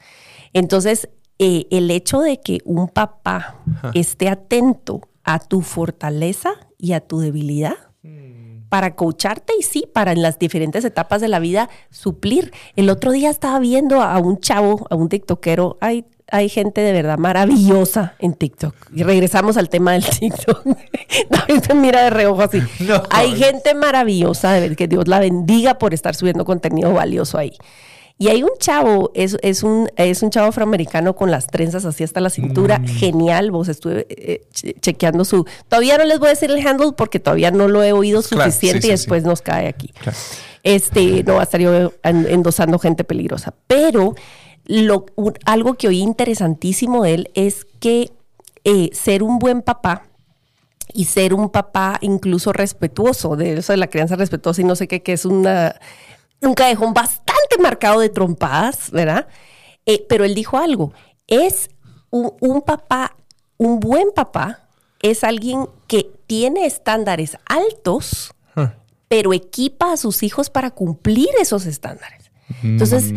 Entonces, 0.53 1.09
eh, 1.39 1.67
el 1.71 1.91
hecho 1.91 2.21
de 2.21 2.41
que 2.41 2.61
un 2.65 2.89
papá 2.89 3.57
esté 3.95 4.29
atento 4.29 5.01
a 5.25 5.39
tu 5.39 5.61
fortaleza 5.61 6.53
y 6.79 6.93
a 6.93 7.01
tu 7.01 7.21
debilidad 7.21 7.77
para 8.73 8.97
coacharte 8.97 9.53
y 9.59 9.63
sí, 9.63 9.87
para 9.93 10.13
en 10.13 10.23
las 10.23 10.39
diferentes 10.39 10.83
etapas 10.87 11.21
de 11.21 11.29
la 11.29 11.41
vida 11.41 11.69
suplir. 11.91 12.53
El 12.75 12.89
otro 12.89 13.13
día 13.13 13.29
estaba 13.29 13.59
viendo 13.59 14.01
a 14.01 14.19
un 14.19 14.41
chavo, 14.41 14.87
a 14.89 14.95
un 14.95 15.11
tiktokero, 15.11 15.77
hay, 15.83 16.07
hay 16.33 16.49
gente 16.49 16.81
de 16.81 16.93
verdad 16.93 17.19
maravillosa 17.19 18.15
en 18.19 18.35
TikTok. 18.35 18.75
Y 18.95 19.03
regresamos 19.05 19.57
al 19.57 19.69
tema 19.69 19.93
del 19.93 20.05
TikTok. 20.05 20.65
David 21.31 21.63
me 21.69 21.75
mira 21.75 22.03
de 22.05 22.11
reojo 22.11 22.43
así. 22.43 22.61
No. 22.81 23.03
Hay 23.11 23.37
gente 23.37 23.75
maravillosa, 23.75 24.53
de 24.53 24.61
ver 24.61 24.77
que 24.77 24.89
Dios 24.89 25.07
la 25.09 25.21
bendiga 25.21 25.79
por 25.79 25.95
estar 25.95 26.15
subiendo 26.17 26.45
contenido 26.45 26.93
valioso 26.93 27.39
ahí. 27.39 27.53
Y 28.19 28.29
hay 28.29 28.43
un 28.43 28.51
chavo, 28.59 29.11
es, 29.15 29.37
es, 29.43 29.63
un, 29.63 29.89
es 29.97 30.23
un 30.23 30.31
chavo 30.31 30.49
afroamericano 30.49 31.17
con 31.17 31.31
las 31.31 31.47
trenzas 31.49 31.85
así 31.85 32.05
hasta 32.05 32.21
la 32.21 32.31
cintura, 32.31 32.81
genial. 32.85 33.51
Vos 33.51 33.69
estuve 33.69 34.07
eh, 34.11 34.47
che- 34.53 34.75
chequeando 34.81 35.25
su. 35.25 35.45
Todavía 35.69 35.99
no 35.99 36.05
les 36.05 36.19
voy 36.19 36.29
a 36.29 36.31
decir 36.31 36.51
el 36.51 36.65
handle 36.67 36.93
porque 36.97 37.19
todavía 37.21 37.51
no 37.51 37.69
lo 37.69 37.83
he 37.83 37.93
oído 37.93 38.23
Claro, 38.23 38.45
suficiente 38.51 38.83
sí, 38.83 38.87
y 38.87 38.91
sí, 38.91 38.93
después 38.93 39.25
nos 39.25 39.43
cae 39.43 39.67
aquí. 39.67 39.89
Claro. 40.01 40.17
Este, 40.63 41.25
no 41.25 41.35
va 41.35 41.41
a 41.41 41.43
estar 41.45 41.61
yo 41.61 41.93
en- 42.05 42.27
endosando 42.29 42.79
gente 42.79 43.03
peligrosa. 43.03 43.55
Pero 43.67 44.15
lo, 44.73 45.07
un- 45.17 45.35
algo 45.45 45.75
que 45.75 45.89
oí 45.89 46.01
interesantísimo 46.01 47.03
de 47.05 47.15
él 47.15 47.31
es 47.35 47.67
que 47.79 48.11
eh, 48.65 48.91
ser 48.95 49.23
un 49.23 49.39
buen 49.39 49.61
papá 49.61 50.05
y 50.95 51.05
ser 51.07 51.35
un 51.35 51.51
papá 51.51 51.99
incluso 52.01 52.53
respetuoso, 52.53 53.37
de 53.37 53.55
eso 53.59 53.73
de 53.73 53.77
la 53.77 53.89
crianza 53.89 54.17
respetuosa 54.17 54.61
y 54.61 54.65
no 54.65 54.75
sé 54.77 54.89
qué, 54.89 55.03
que 55.03 55.13
es 55.13 55.25
una, 55.25 55.77
un 56.41 56.55
callejón 56.55 56.95
bastante 56.95 57.59
marcado 57.61 58.01
de 58.01 58.09
trompadas, 58.09 58.91
¿verdad? 58.91 59.27
Eh, 59.85 60.05
pero 60.09 60.25
él 60.25 60.35
dijo 60.35 60.57
algo, 60.59 60.93
es 61.27 61.69
un, 62.11 62.33
un 62.41 62.63
papá, 62.63 63.15
un 63.59 63.79
buen 63.81 64.09
papá, 64.15 64.69
es 65.01 65.25
alguien 65.25 65.67
que 65.87 66.11
tiene 66.27 66.65
estándares 66.67 67.37
altos, 67.47 68.33
pero 69.09 69.35
equipa 69.35 69.93
a 69.93 69.97
sus 69.99 70.23
hijos 70.23 70.49
para 70.49 70.71
cumplir 70.71 71.29
esos 71.41 71.67
estándares. 71.67 72.31
Entonces, 72.63 73.13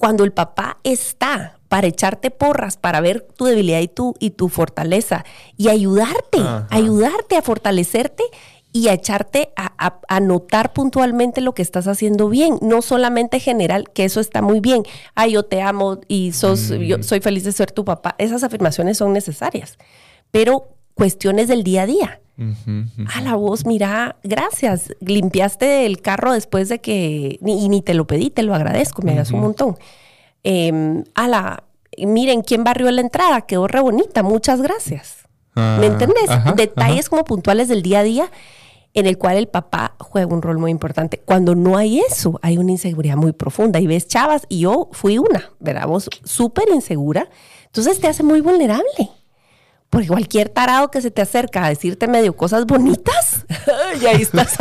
cuando 0.00 0.24
el 0.24 0.32
papá 0.32 0.78
está 0.82 1.58
para 1.68 1.86
echarte 1.86 2.30
porras, 2.30 2.78
para 2.78 3.00
ver 3.02 3.20
tu 3.36 3.44
debilidad 3.44 3.80
y 3.80 3.88
tu, 3.88 4.14
y 4.18 4.30
tu 4.30 4.48
fortaleza 4.48 5.24
y 5.58 5.68
ayudarte, 5.68 6.38
Ajá. 6.40 6.66
ayudarte 6.70 7.36
a 7.36 7.42
fortalecerte 7.42 8.24
y 8.72 8.88
a 8.88 8.94
echarte 8.94 9.52
a, 9.56 9.72
a- 9.78 10.00
a 10.08 10.20
notar 10.20 10.72
puntualmente 10.72 11.42
lo 11.42 11.52
que 11.54 11.60
estás 11.62 11.86
haciendo 11.86 12.30
bien, 12.30 12.56
no 12.62 12.80
solamente 12.80 13.40
general, 13.40 13.90
que 13.92 14.04
eso 14.06 14.20
está 14.20 14.40
muy 14.40 14.60
bien. 14.60 14.84
Ay, 15.14 15.32
yo 15.32 15.42
te 15.42 15.60
amo 15.60 16.00
y 16.08 16.32
sos, 16.32 16.70
yo 16.70 17.02
soy 17.02 17.20
feliz 17.20 17.44
de 17.44 17.52
ser 17.52 17.70
tu 17.70 17.84
papá. 17.84 18.14
Esas 18.16 18.42
afirmaciones 18.42 18.96
son 18.96 19.12
necesarias, 19.12 19.76
pero 20.30 20.68
cuestiones 20.94 21.46
del 21.48 21.62
día 21.62 21.82
a 21.82 21.86
día. 21.86 22.20
A 23.14 23.20
la 23.20 23.34
voz, 23.34 23.66
mira, 23.66 24.16
gracias. 24.22 24.92
Limpiaste 25.00 25.86
el 25.86 26.00
carro 26.00 26.32
después 26.32 26.68
de 26.68 26.80
que, 26.80 27.38
ni, 27.40 27.64
y 27.64 27.68
ni 27.68 27.82
te 27.82 27.94
lo 27.94 28.06
pedí, 28.06 28.30
te 28.30 28.42
lo 28.42 28.54
agradezco, 28.54 29.02
me 29.02 29.12
hagas 29.12 29.30
un 29.30 29.40
montón. 29.40 29.76
Eh, 30.44 31.02
a 31.14 31.28
la, 31.28 31.64
miren, 31.98 32.42
¿quién 32.42 32.64
barrió 32.64 32.90
la 32.90 33.00
entrada? 33.02 33.42
Quedó 33.42 33.66
re 33.66 33.80
bonita, 33.80 34.22
muchas 34.22 34.62
gracias. 34.62 35.18
Ah, 35.54 35.76
¿Me 35.80 35.86
entendés? 35.86 36.30
ajá, 36.30 36.52
Detalles 36.52 37.08
como 37.08 37.24
puntuales 37.24 37.68
del 37.68 37.82
día 37.82 38.00
a 38.00 38.02
día. 38.04 38.30
en 38.92 39.06
el 39.06 39.18
cual 39.18 39.36
el 39.36 39.46
papá 39.46 39.94
juega 40.00 40.26
un 40.34 40.42
rol 40.42 40.58
muy 40.58 40.72
importante. 40.72 41.18
Cuando 41.18 41.54
no 41.54 41.76
hay 41.76 42.00
eso, 42.00 42.40
hay 42.42 42.58
una 42.58 42.72
inseguridad 42.72 43.16
muy 43.16 43.30
profunda. 43.32 43.78
Y 43.78 43.86
ves, 43.86 44.08
chavas, 44.08 44.46
y 44.48 44.60
yo 44.60 44.88
fui 44.90 45.16
una, 45.18 45.52
¿verdad? 45.60 45.86
Vos 45.86 46.08
súper 46.24 46.64
insegura. 46.74 47.28
Entonces 47.66 48.00
te 48.00 48.08
hace 48.08 48.24
muy 48.24 48.40
vulnerable. 48.40 49.10
Porque 49.90 50.06
cualquier 50.06 50.48
tarado 50.48 50.90
que 50.90 51.02
se 51.02 51.10
te 51.10 51.20
acerca 51.20 51.64
a 51.64 51.68
decirte 51.68 52.06
medio 52.06 52.36
cosas 52.36 52.64
bonitas, 52.64 53.44
y 54.00 54.06
ahí 54.06 54.22
estás. 54.22 54.56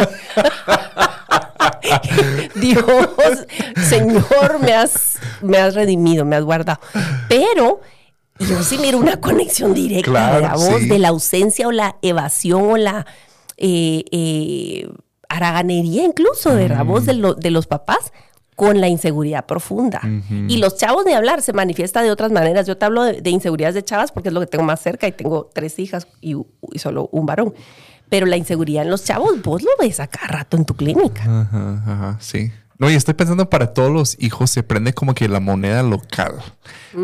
Dios, 2.56 3.46
Señor, 3.88 4.60
me 4.62 4.74
has, 4.74 5.20
me 5.42 5.60
has 5.60 5.76
redimido, 5.76 6.26
me 6.26 6.36
has 6.36 6.44
guardado. 6.44 6.80
Pero 7.28 7.82
yo 8.40 8.64
sí 8.64 8.78
miro 8.78 8.98
una 8.98 9.20
conexión 9.20 9.74
directa 9.74 10.36
de 10.36 10.42
la 10.42 10.56
voz, 10.56 10.88
de 10.88 11.00
la 11.00 11.10
ausencia 11.10 11.68
o 11.68 11.72
la 11.72 11.98
evasión 12.02 12.72
o 12.72 12.78
la 12.78 13.06
eh, 13.58 14.06
eh, 14.12 14.90
haraganería 15.28 16.04
incluso 16.04 16.56
de 16.56 16.70
la 16.70 16.84
voz 16.84 17.06
de, 17.06 17.52
los 17.52 17.68
papás 17.68 18.14
con 18.60 18.82
la 18.82 18.90
inseguridad 18.90 19.46
profunda. 19.46 20.02
Y 20.30 20.58
los 20.58 20.76
chavos 20.76 21.06
de 21.06 21.16
hablar 21.16 21.42
se 21.42 21.54
manifiesta 21.54 22.02
de 22.02 22.12
otras 22.12 22.30
maneras. 22.30 22.68
Yo 22.68 22.78
te 22.78 22.84
hablo 22.84 23.04
de, 23.06 23.30
inseguridades 23.30 23.74
de 23.74 23.86
chavas 23.86 24.12
porque 24.12 24.28
es 24.28 24.34
lo 24.34 24.42
que 24.42 24.48
tengo 24.48 24.66
más 24.66 24.82
cerca 24.82 25.08
y 25.08 25.14
tengo 25.14 25.50
tres 25.54 25.80
hijas 25.80 26.10
y, 26.20 26.36
solo 26.76 27.08
un 27.14 27.26
varón. 27.26 27.54
Pero 28.10 28.26
la 28.26 28.36
inseguridad 28.36 28.84
en 28.84 28.90
los 28.90 29.06
chavos, 29.06 29.42
vos 29.42 29.64
lo 29.64 29.70
ves 29.80 30.02
acá 30.02 30.28
rato 30.28 30.58
en 30.58 30.66
tu 30.66 30.76
clínica. 30.76 31.24
Ajá, 31.24 31.84
ajá, 31.88 32.18
sí. 32.20 32.52
No, 32.78 32.90
y 32.90 32.96
estoy 32.96 33.14
pensando 33.14 33.50
para 33.50 33.74
todos 33.74 33.92
los 33.94 34.18
hijos 34.20 34.52
se 34.52 34.62
prende 34.62 34.92
como 34.92 35.14
que 35.14 35.30
la 35.30 35.40
moneda 35.40 35.82
local 35.82 36.34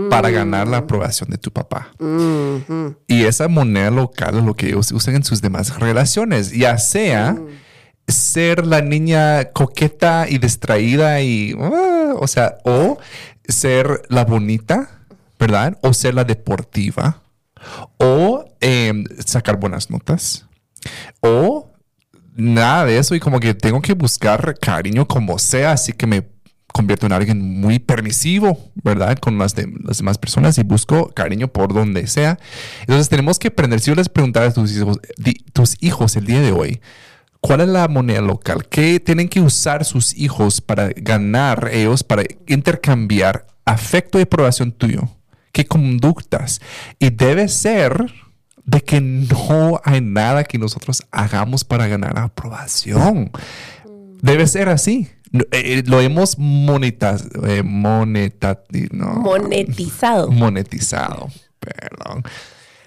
para 0.09 0.31
ganar 0.31 0.67
la 0.67 0.77
aprobación 0.79 1.29
de 1.29 1.37
tu 1.37 1.51
papá. 1.51 1.87
Y 3.07 3.23
esa 3.23 3.47
moneda 3.47 3.91
local 3.91 4.39
es 4.39 4.43
lo 4.43 4.57
que 4.57 4.67
ellos 4.67 4.91
usan 4.91 5.15
en 5.15 5.23
sus 5.23 5.41
demás 5.41 5.79
relaciones, 5.79 6.51
ya 6.51 6.77
sea 6.77 7.37
ser 8.07 8.65
la 8.65 8.81
niña 8.81 9.45
coqueta 9.51 10.27
y 10.29 10.37
distraída 10.37 11.21
y, 11.21 11.55
ah, 11.59 12.13
o 12.17 12.27
sea, 12.27 12.57
o 12.63 12.97
ser 13.47 14.03
la 14.09 14.25
bonita, 14.25 15.01
¿verdad? 15.39 15.77
O 15.81 15.93
ser 15.93 16.13
la 16.13 16.23
deportiva, 16.23 17.21
o 17.97 18.45
em, 18.61 19.05
sacar 19.25 19.59
buenas 19.59 19.89
notas, 19.89 20.45
o 21.19 21.71
nada 22.35 22.85
de 22.85 22.97
eso 22.97 23.15
y 23.15 23.19
como 23.19 23.39
que 23.39 23.53
tengo 23.53 23.81
que 23.81 23.93
buscar 23.93 24.57
cariño 24.59 25.07
como 25.07 25.39
sea, 25.39 25.71
así 25.71 25.93
que 25.93 26.05
me 26.05 26.35
convierto 26.75 27.05
en 27.05 27.13
alguien 27.13 27.41
muy 27.41 27.79
permisivo, 27.79 28.59
¿verdad? 28.83 29.17
Con 29.17 29.37
las, 29.37 29.55
de, 29.55 29.71
las 29.81 29.97
demás 29.99 30.17
personas 30.17 30.57
y 30.57 30.63
busco 30.63 31.07
cariño 31.13 31.47
por 31.47 31.73
donde 31.73 32.05
sea. 32.05 32.37
Entonces 32.81 33.07
tenemos 33.07 33.39
que 33.39 33.47
aprender, 33.47 33.79
si 33.79 33.91
yo 33.91 33.95
les 33.95 34.09
preguntara 34.09 34.47
a 34.47 34.53
tus 34.53 34.75
hijos, 34.75 34.99
tus 35.53 35.77
hijos 35.79 36.17
el 36.17 36.25
día 36.25 36.41
de 36.41 36.51
hoy, 36.51 36.81
¿cuál 37.45 37.61
es 37.61 37.67
la 37.67 37.87
moneda 37.87 38.21
local? 38.21 38.67
¿Qué 38.67 38.99
tienen 38.99 39.29
que 39.29 39.41
usar 39.41 39.85
sus 39.85 40.17
hijos 40.17 40.61
para 40.61 40.89
ganar 40.95 41.69
ellos, 41.71 42.03
para 42.03 42.23
intercambiar 42.47 43.45
afecto 43.65 44.19
y 44.19 44.23
aprobación 44.23 44.71
tuyo? 44.71 45.09
¿Qué 45.51 45.65
conductas? 45.65 46.59
Y 46.99 47.11
debe 47.11 47.47
ser 47.47 48.11
de 48.65 48.81
que 48.81 48.99
no 48.99 49.79
hay 49.83 50.01
nada 50.01 50.43
que 50.43 50.57
nosotros 50.57 51.03
hagamos 51.11 51.63
para 51.63 51.87
ganar 51.87 52.17
aprobación. 52.17 53.31
Debe 54.21 54.47
ser 54.47 54.69
así. 54.69 55.07
Eh, 55.31 55.45
eh, 55.51 55.83
lo 55.85 56.01
hemos 56.01 56.37
monetizado. 56.39 57.47
Eh, 57.47 57.63
monetizado. 57.63 58.65
Monetizado. 60.31 61.27
Perdón. 61.59 62.23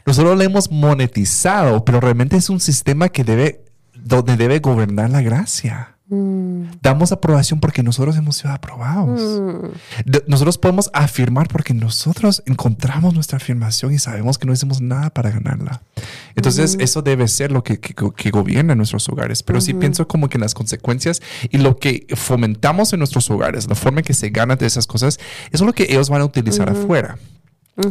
Nosotros 0.05 0.37
lo 0.37 0.43
hemos 0.43 0.71
monetizado, 0.71 1.85
pero 1.85 2.00
realmente 2.00 2.37
es 2.37 2.49
un 2.49 2.61
sistema 2.61 3.09
que 3.11 3.25
debe, 3.25 3.65
donde 4.05 4.37
debe 4.37 4.59
gobernar 4.61 5.11
la 5.11 5.23
gracia. 5.23 5.95
Mm. 6.11 6.78
Damos 6.81 7.12
aprobación 7.12 7.61
porque 7.61 7.83
nosotros 7.83 8.17
hemos 8.17 8.37
sido 8.37 8.50
aprobados. 8.50 9.21
Mm. 9.21 10.11
nosotros 10.26 10.57
podemos 10.57 10.90
afirmar 10.95 11.49
porque 11.49 11.75
nosotros 11.75 12.43
encontramos 12.47 13.12
nuestra 13.12 13.37
afirmación 13.37 13.93
y 13.93 13.99
sabemos 13.99 14.38
que 14.38 14.47
no 14.47 14.55
hicimos 14.55 14.81
nada 14.81 15.11
para 15.11 15.31
ganarla. 15.31 15.83
Entonces, 16.35 16.76
eso 16.81 17.02
debe 17.02 17.28
ser 17.28 17.52
lo 17.52 17.62
que, 17.62 17.78
que, 17.78 18.31
gobierna 18.31 18.75
nuestros 18.75 19.09
hogares. 19.09 19.43
Pero 19.43 19.61
sí 19.61 19.75
pienso 19.75 20.07
como 20.09 20.28
que 20.28 20.38
las 20.38 20.55
consecuencias 20.55 21.21
y 21.50 21.59
lo 21.59 21.76
que 21.76 22.07
fomentamos 22.14 22.93
en 22.93 23.00
nuestros 23.00 23.31
hogares, 23.31 23.69
la 23.69 23.75
forma 23.75 24.00
en 24.00 24.05
que 24.05 24.14
se 24.14 24.31
gana 24.31 24.57
de 24.57 24.67
esas 24.67 24.87
cosas, 24.87 25.19
eso 25.50 25.64
es 25.64 25.67
lo 25.67 25.75
que 25.75 25.88
ellos 25.90 26.09
van 26.09 26.23
a 26.23 26.25
utilizar 26.25 26.71
afuera. 26.71 27.19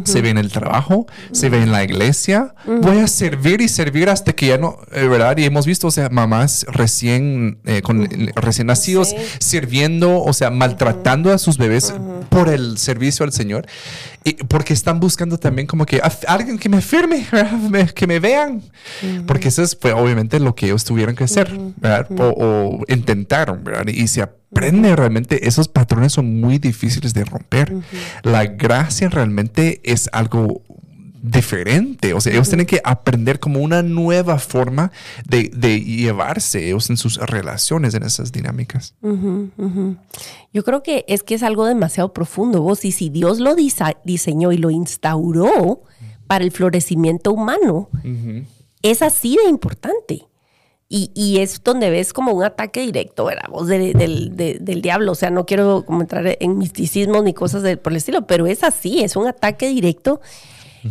Se 0.04 0.20
ve 0.20 0.30
en 0.30 0.38
el 0.38 0.52
trabajo, 0.52 1.06
se 1.32 1.48
ve 1.48 1.62
en 1.62 1.72
la 1.72 1.82
iglesia. 1.82 2.54
Voy 2.66 2.98
a 2.98 3.06
servir 3.06 3.60
y 3.60 3.68
servir 3.68 4.10
hasta 4.10 4.34
que 4.34 4.46
ya 4.46 4.58
no, 4.58 4.78
eh, 4.92 5.06
¿verdad? 5.08 5.36
Y 5.38 5.44
hemos 5.44 5.66
visto, 5.66 5.86
o 5.86 5.90
sea, 5.90 6.08
mamás 6.10 6.66
recién, 6.68 7.58
eh, 7.64 7.82
con, 7.82 8.08
recién 8.34 8.66
nacidos 8.66 9.14
sirviendo, 9.38 10.22
o 10.22 10.32
sea, 10.32 10.50
maltratando 10.50 11.32
a 11.32 11.38
sus 11.38 11.58
bebés 11.58 11.94
por 12.28 12.48
el 12.48 12.78
servicio 12.78 13.24
al 13.24 13.32
Señor. 13.32 13.66
Y 14.24 14.34
porque 14.34 14.72
están 14.72 15.00
buscando 15.00 15.38
también 15.38 15.66
como 15.66 15.86
que 15.86 16.00
alguien 16.26 16.58
que 16.58 16.68
me 16.68 16.80
firme, 16.80 17.26
que 17.94 18.06
me 18.06 18.20
vean. 18.20 18.62
Porque 19.26 19.48
eso 19.48 19.62
es 19.62 19.74
pues, 19.74 19.94
obviamente 19.94 20.40
lo 20.40 20.54
que 20.54 20.66
ellos 20.66 20.84
tuvieron 20.84 21.14
que 21.14 21.24
hacer, 21.24 21.56
¿verdad? 21.76 22.06
O, 22.18 22.80
intentaron, 22.88 23.64
¿verdad? 23.64 23.86
Y 23.88 24.08
se 24.08 24.22
aprende 24.22 24.96
realmente, 24.96 25.46
esos 25.46 25.68
patrones 25.68 26.12
son 26.12 26.40
muy 26.40 26.58
difíciles 26.58 27.14
de 27.14 27.24
romper. 27.24 27.74
La 28.22 28.46
gracia 28.46 29.08
realmente 29.08 29.80
es 29.84 30.08
algo 30.12 30.62
diferente. 31.22 32.14
O 32.14 32.20
sea, 32.20 32.32
ellos 32.32 32.48
tienen 32.48 32.66
que 32.66 32.80
aprender 32.84 33.40
como 33.40 33.60
una 33.60 33.82
nueva 33.82 34.38
forma 34.38 34.92
de, 35.26 35.48
llevarse 35.80 36.66
ellos 36.66 36.90
en 36.90 36.96
sus 36.96 37.16
relaciones, 37.16 37.94
en 37.94 38.02
esas 38.02 38.32
dinámicas. 38.32 38.94
Yo 40.52 40.64
creo 40.64 40.82
que 40.82 41.04
es 41.08 41.22
que 41.22 41.34
es 41.34 41.42
algo 41.42 41.66
demasiado 41.66 42.12
profundo, 42.12 42.62
vos. 42.62 42.84
Y 42.84 42.92
si 42.92 43.08
Dios 43.10 43.38
lo 43.40 43.54
diseñó 43.54 44.52
y 44.52 44.58
lo 44.58 44.70
instauró 44.70 45.82
para 46.26 46.44
el 46.44 46.50
florecimiento 46.50 47.32
humano, 47.32 47.88
es 48.82 49.02
así 49.02 49.36
de 49.36 49.48
importante. 49.48 50.24
Y, 50.90 51.38
es 51.40 51.62
donde 51.62 51.90
ves 51.90 52.14
como 52.14 52.32
un 52.32 52.44
ataque 52.44 52.80
directo, 52.80 53.26
¿verdad? 53.26 53.50
Vos 53.50 53.68
del 53.68 54.80
diablo. 54.82 55.12
O 55.12 55.14
sea, 55.14 55.28
no 55.28 55.44
quiero 55.44 55.84
como 55.84 56.00
entrar 56.00 56.38
en 56.40 56.56
misticismo 56.56 57.22
ni 57.22 57.34
cosas 57.34 57.76
por 57.76 57.92
el 57.92 57.98
estilo, 57.98 58.26
pero 58.26 58.46
es 58.46 58.64
así, 58.64 59.00
es 59.00 59.14
un 59.14 59.26
ataque 59.26 59.68
directo. 59.68 60.22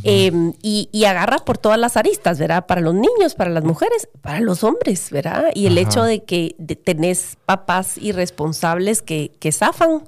Em, 0.04 0.54
y, 0.62 1.06
agarra 1.06 1.38
por 1.40 1.58
todas 1.58 1.80
las 1.80 1.98
aristas, 1.98 2.40
¿verdad? 2.40 2.66
Para 2.66 2.82
los 2.82 2.94
niños, 2.94 3.36
para 3.36 3.50
las 3.50 3.64
mujeres, 3.64 4.10
para 4.22 4.40
los 4.40 4.64
hombres, 4.64 5.10
¿verdad? 5.12 5.46
Y 5.54 5.68
el 5.68 5.78
hecho 5.78 6.04
de 6.04 6.24
que 6.24 6.56
tenés 6.84 7.38
papás 7.46 7.98
irresponsables 7.98 9.02
que, 9.02 9.32
que 9.40 9.52
zafan, 9.52 10.04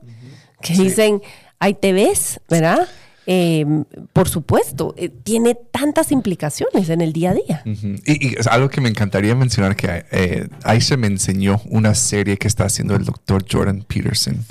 que 0.61 0.73
dicen, 0.73 1.21
ahí 1.59 1.73
te 1.73 1.93
ves, 1.93 2.41
¿verdad? 2.49 2.87
Em, 3.31 3.85
por 4.11 4.27
supuesto, 4.27 4.95
eh, 4.97 5.07
tiene 5.07 5.53
tantas 5.53 6.11
implicaciones 6.11 6.89
en 6.89 6.99
el 6.99 7.13
día 7.13 7.29
a 7.29 7.33
día. 7.35 7.61
y, 7.63 8.35
es 8.35 8.47
algo 8.47 8.69
que 8.69 8.81
me 8.81 8.89
encantaría 8.89 9.35
mencionar 9.35 9.75
que 9.75 10.03
eh, 10.11 10.47
Aisha 10.63 10.97
me 10.97 11.05
enseñó 11.05 11.61
una 11.65 11.93
serie 11.93 12.37
que 12.37 12.47
está 12.47 12.63
haciendo 12.63 12.95
el 12.95 13.05
doctor 13.05 13.45
Jordan 13.47 13.83
Peterson 13.87 14.43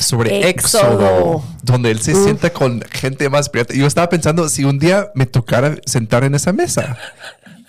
sobre 0.00 0.48
Éxodo, 0.48 1.44
donde 1.62 1.90
él 1.90 2.00
se 2.00 2.14
sienta 2.14 2.48
con 2.48 2.80
gente 2.90 3.28
más 3.28 3.50
pirata. 3.50 3.74
Yo 3.74 3.86
estaba 3.86 4.08
pensando, 4.08 4.48
si 4.48 4.64
un 4.64 4.78
día 4.78 5.10
me 5.14 5.26
tocara 5.26 5.76
sentar 5.84 6.24
en 6.24 6.34
esa 6.34 6.54
mesa, 6.54 6.96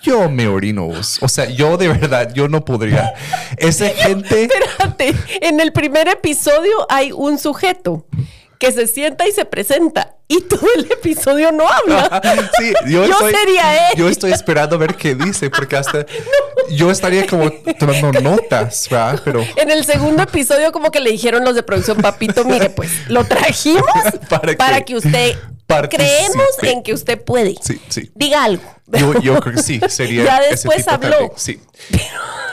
yo 0.02 0.30
me 0.30 0.48
orino. 0.48 0.88
O 0.88 1.28
sea, 1.28 1.50
yo 1.50 1.76
de 1.76 1.88
verdad, 1.88 2.32
yo 2.32 2.48
no 2.48 2.64
podría. 2.64 3.12
Esa 3.58 3.88
gente... 3.94 4.44
Espérate, 4.44 5.14
en 5.42 5.60
el 5.60 5.72
primer 5.72 6.08
episodio 6.08 6.86
hay 6.88 7.12
un 7.12 7.38
sujeto 7.38 8.06
que 8.58 8.72
se 8.72 8.86
sienta 8.86 9.28
y 9.28 9.32
se 9.32 9.44
presenta 9.44 10.16
y 10.30 10.40
todo 10.42 10.64
el 10.76 10.84
episodio 10.92 11.50
no 11.50 11.68
habla. 11.68 12.22
sí, 12.58 12.72
yo, 12.86 13.04
sería 13.18 13.88
él. 13.88 13.98
Yo 13.98 14.08
estoy 14.08 14.30
esperando 14.30 14.76
a 14.76 14.78
ver 14.78 14.94
qué 14.94 15.16
dice, 15.16 15.50
porque 15.50 15.74
hasta 15.74 16.06
yo 16.70 16.92
estaría 16.92 17.26
como 17.26 17.50
tomando 17.80 18.20
notas, 18.22 18.86
¿verdad? 18.88 19.20
Pero 19.24 19.44
en 19.56 19.70
el 19.72 19.84
segundo 19.84 20.22
episodio 20.22 20.70
como 20.70 20.92
que 20.92 21.00
le 21.00 21.10
dijeron 21.10 21.44
los 21.44 21.56
de 21.56 21.64
producción, 21.64 21.96
papito, 22.00 22.44
mire, 22.44 22.70
pues 22.70 23.08
lo 23.08 23.24
trajimos 23.24 23.82
para 24.56 24.84
que, 24.84 24.94
usted 24.94 25.36
creemos 25.66 26.62
en 26.62 26.84
que 26.84 26.94
usted 26.94 27.20
puede. 27.20 27.56
Sí, 27.60 27.80
sí. 27.88 28.12
Diga 28.14 28.44
algo. 28.44 28.62
Yo, 28.86 29.20
yo 29.20 29.40
creo 29.40 29.56
que 29.56 29.62
sí, 29.62 29.80
sería. 29.88 30.24
ya 30.24 30.40
después 30.40 30.86
habló. 30.86 31.32
Sí. 31.34 31.60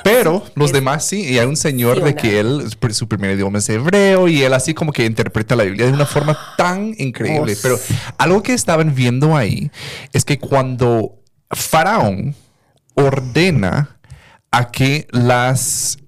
Pero 0.03 0.41
los 0.55 0.71
demás 0.71 1.05
sí, 1.05 1.21
y 1.21 1.37
hay 1.37 1.45
un 1.45 1.57
señor 1.57 2.01
de 2.01 2.15
que 2.15 2.39
él, 2.39 2.65
su 2.91 3.07
primer 3.09 3.35
idioma 3.35 3.57
es 3.59 3.67
hebreo, 3.67 4.29
y 4.29 4.41
él 4.41 4.53
así 4.53 4.73
como 4.73 4.93
que 4.93 5.03
interpreta 5.03 5.55
la 5.57 5.65
Biblia 5.65 5.85
de 5.87 5.91
una 5.91 6.05
forma 6.05 6.55
tan 6.57 6.95
increíble. 6.97 7.57
Pero 7.67 7.79
algo 8.17 8.43
que 8.43 8.53
estaban 8.53 8.95
viendo 8.95 9.35
ahí 9.35 9.71
es 10.13 10.25
que 10.25 10.39
cuando 10.39 11.15
Faraón 11.51 12.35
ordena 12.95 13.99
a 14.51 14.71
que 14.71 15.07
las 15.11 15.99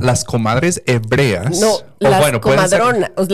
las 0.00 0.24
comadres 0.24 0.82
hebreas. 0.84 1.58
No, 1.58 1.78
las 2.00 2.38
comadronas. 2.38 3.10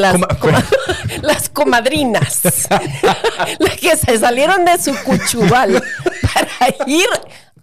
las 1.22 1.48
comadrinas. 1.48 2.40
las 3.58 3.76
que 3.80 3.96
se 3.96 4.18
salieron 4.18 4.64
de 4.64 4.80
su 4.80 4.94
cuchubal 5.02 5.82
para 6.22 6.74
ir 6.86 7.08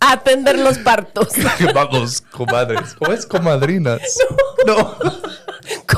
atender 0.01 0.59
los 0.59 0.79
partos. 0.79 1.29
Vamos, 1.73 2.21
comadres. 2.21 2.95
¿Cómo 2.97 3.13
es 3.13 3.25
comadrinas? 3.25 4.01
No. 4.65 4.97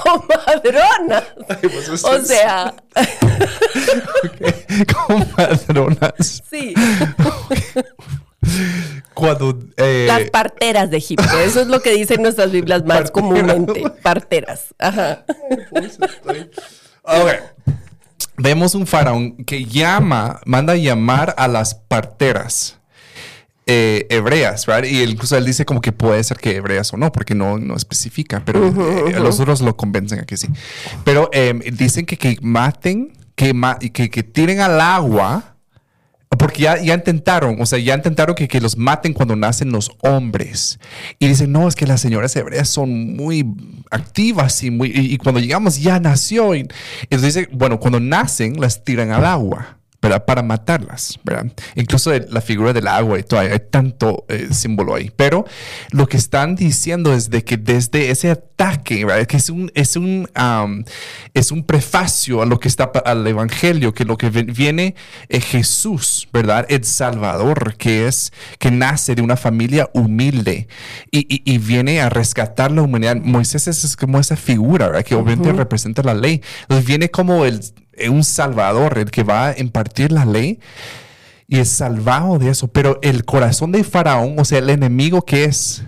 Comadronas. 0.03 1.23
Pues 1.61 2.03
o 2.03 2.19
sea. 2.23 2.73
Comadronas. 5.07 6.43
Sí. 6.49 6.73
Cuando. 9.13 9.57
Eh, 9.77 10.05
Las 10.07 10.29
parteras 10.29 10.89
de 10.89 10.97
Egipto. 10.97 11.39
Eso 11.39 11.61
es 11.61 11.67
lo 11.67 11.81
que 11.81 11.91
dicen 11.91 12.21
nuestras 12.21 12.51
Biblias 12.51 12.83
más 12.85 13.11
comúnmente. 13.11 13.83
Parteras. 14.01 14.73
Ajá. 14.79 15.25
Okay. 17.03 17.39
Vemos 18.37 18.73
un 18.75 18.87
faraón 18.87 19.37
que 19.45 19.65
llama, 19.65 20.41
manda 20.45 20.73
a 20.73 20.77
llamar 20.77 21.35
a 21.37 21.47
las 21.47 21.75
parteras. 21.75 22.79
Eh, 23.65 24.07
hebreas, 24.09 24.65
¿verdad? 24.65 24.89
Y 24.89 25.03
incluso 25.03 25.37
él 25.37 25.45
dice 25.45 25.63
como 25.63 25.79
que 25.79 25.93
puede 25.93 26.21
ser 26.25 26.37
que 26.37 26.57
hebreas 26.57 26.91
o 26.93 26.97
no, 26.97 27.13
porque 27.13 27.33
no, 27.33 27.57
no 27.57 27.77
especifica, 27.77 28.43
pero 28.43 28.67
eh, 29.07 29.17
los 29.21 29.39
otros 29.39 29.61
lo 29.61 29.77
convencen 29.77 30.19
a 30.19 30.23
que 30.23 30.35
sí. 30.35 30.49
Pero 31.05 31.29
em, 31.31 31.59
dicen 31.59 32.05
que, 32.05 32.17
que 32.17 32.37
maten, 32.41 33.13
que, 33.35 33.53
que, 33.93 34.09
que 34.09 34.23
tiren 34.23 34.59
al 34.59 34.81
agua 34.81 35.53
porque 36.37 36.63
ya, 36.63 36.81
ya 36.81 36.93
intentaron, 36.93 37.61
o 37.61 37.65
sea, 37.65 37.79
ya 37.79 37.95
intentaron 37.95 38.35
que, 38.35 38.47
que, 38.47 38.61
los 38.61 38.77
maten 38.77 39.13
cuando 39.13 39.35
nacen 39.35 39.71
los 39.71 39.91
hombres. 40.01 40.79
Y 41.19 41.27
dicen, 41.27 41.51
no, 41.51 41.67
es 41.67 41.75
que 41.75 41.87
las 41.87 42.01
señoras 42.01 42.35
hebreas 42.35 42.69
son 42.69 43.15
muy 43.15 43.45
activas 43.91 44.63
y, 44.63 44.71
muy, 44.71 44.91
y, 44.93 45.17
cuando 45.17 45.39
llegamos 45.39 45.79
ya 45.79 45.99
nació. 45.99 46.55
Y, 46.55 46.67
entonces 47.03 47.35
dice, 47.35 47.49
bueno, 47.51 47.79
cuando 47.79 47.99
nacen 47.99 48.59
las 48.59 48.83
tiran 48.83 49.11
al 49.11 49.25
agua. 49.25 49.77
Para 50.03 50.43
matarlas, 50.43 51.17
¿verdad? 51.23 51.51
Incluso 51.75 52.11
la 52.29 52.41
figura 52.41 52.73
del 52.73 52.87
agua 52.87 53.19
y 53.19 53.23
todo, 53.23 53.39
hay, 53.39 53.57
tanto 53.69 54.25
eh, 54.27 54.49
símbolo 54.51 54.95
ahí. 54.95 55.11
Pero 55.15 55.45
lo 55.91 56.07
que 56.07 56.17
están 56.17 56.55
diciendo 56.55 57.13
es 57.13 57.29
de 57.29 57.43
que 57.43 57.57
desde 57.57 58.09
ese 58.09 58.31
ataque, 58.31 59.05
¿verdad? 59.05 59.25
Que 59.25 59.37
es 59.37 59.49
un, 59.49 59.71
es 59.75 59.95
un, 59.95 60.27
es 61.33 61.51
un 61.51 61.63
prefacio 61.63 62.41
a 62.41 62.45
lo 62.45 62.59
que 62.59 62.67
está 62.67 62.91
al 63.05 63.25
evangelio, 63.25 63.93
que 63.93 64.05
lo 64.05 64.17
que 64.17 64.29
viene 64.29 64.95
es 65.29 65.45
Jesús, 65.45 66.27
¿verdad? 66.33 66.65
El 66.69 66.83
Salvador, 66.83 67.75
que 67.77 68.07
es, 68.07 68.33
que 68.59 68.71
nace 68.71 69.15
de 69.15 69.21
una 69.21 69.37
familia 69.37 69.89
humilde 69.93 70.67
y, 71.11 71.41
y, 71.49 71.57
viene 71.57 72.01
a 72.01 72.09
rescatar 72.09 72.71
la 72.71 72.81
humanidad. 72.81 73.15
Moisés 73.15 73.67
es, 73.67 73.95
como 73.95 74.19
esa 74.19 74.35
figura, 74.35 74.87
¿verdad? 74.87 75.03
Que 75.03 75.15
obviamente 75.15 75.51
representa 75.53 76.03
la 76.03 76.13
ley. 76.13 76.41
Entonces 76.63 76.85
viene 76.85 77.09
como 77.09 77.45
el 77.45 77.61
un 78.09 78.23
salvador, 78.23 78.97
el 78.97 79.11
que 79.11 79.23
va 79.23 79.49
a 79.49 79.59
impartir 79.59 80.11
la 80.11 80.25
ley 80.25 80.59
y 81.47 81.59
es 81.59 81.69
salvado 81.69 82.39
de 82.39 82.49
eso. 82.49 82.67
Pero 82.67 82.99
el 83.01 83.25
corazón 83.25 83.71
de 83.71 83.83
Faraón, 83.83 84.35
o 84.39 84.45
sea, 84.45 84.59
el 84.59 84.69
enemigo 84.69 85.23
que 85.23 85.45
es 85.45 85.83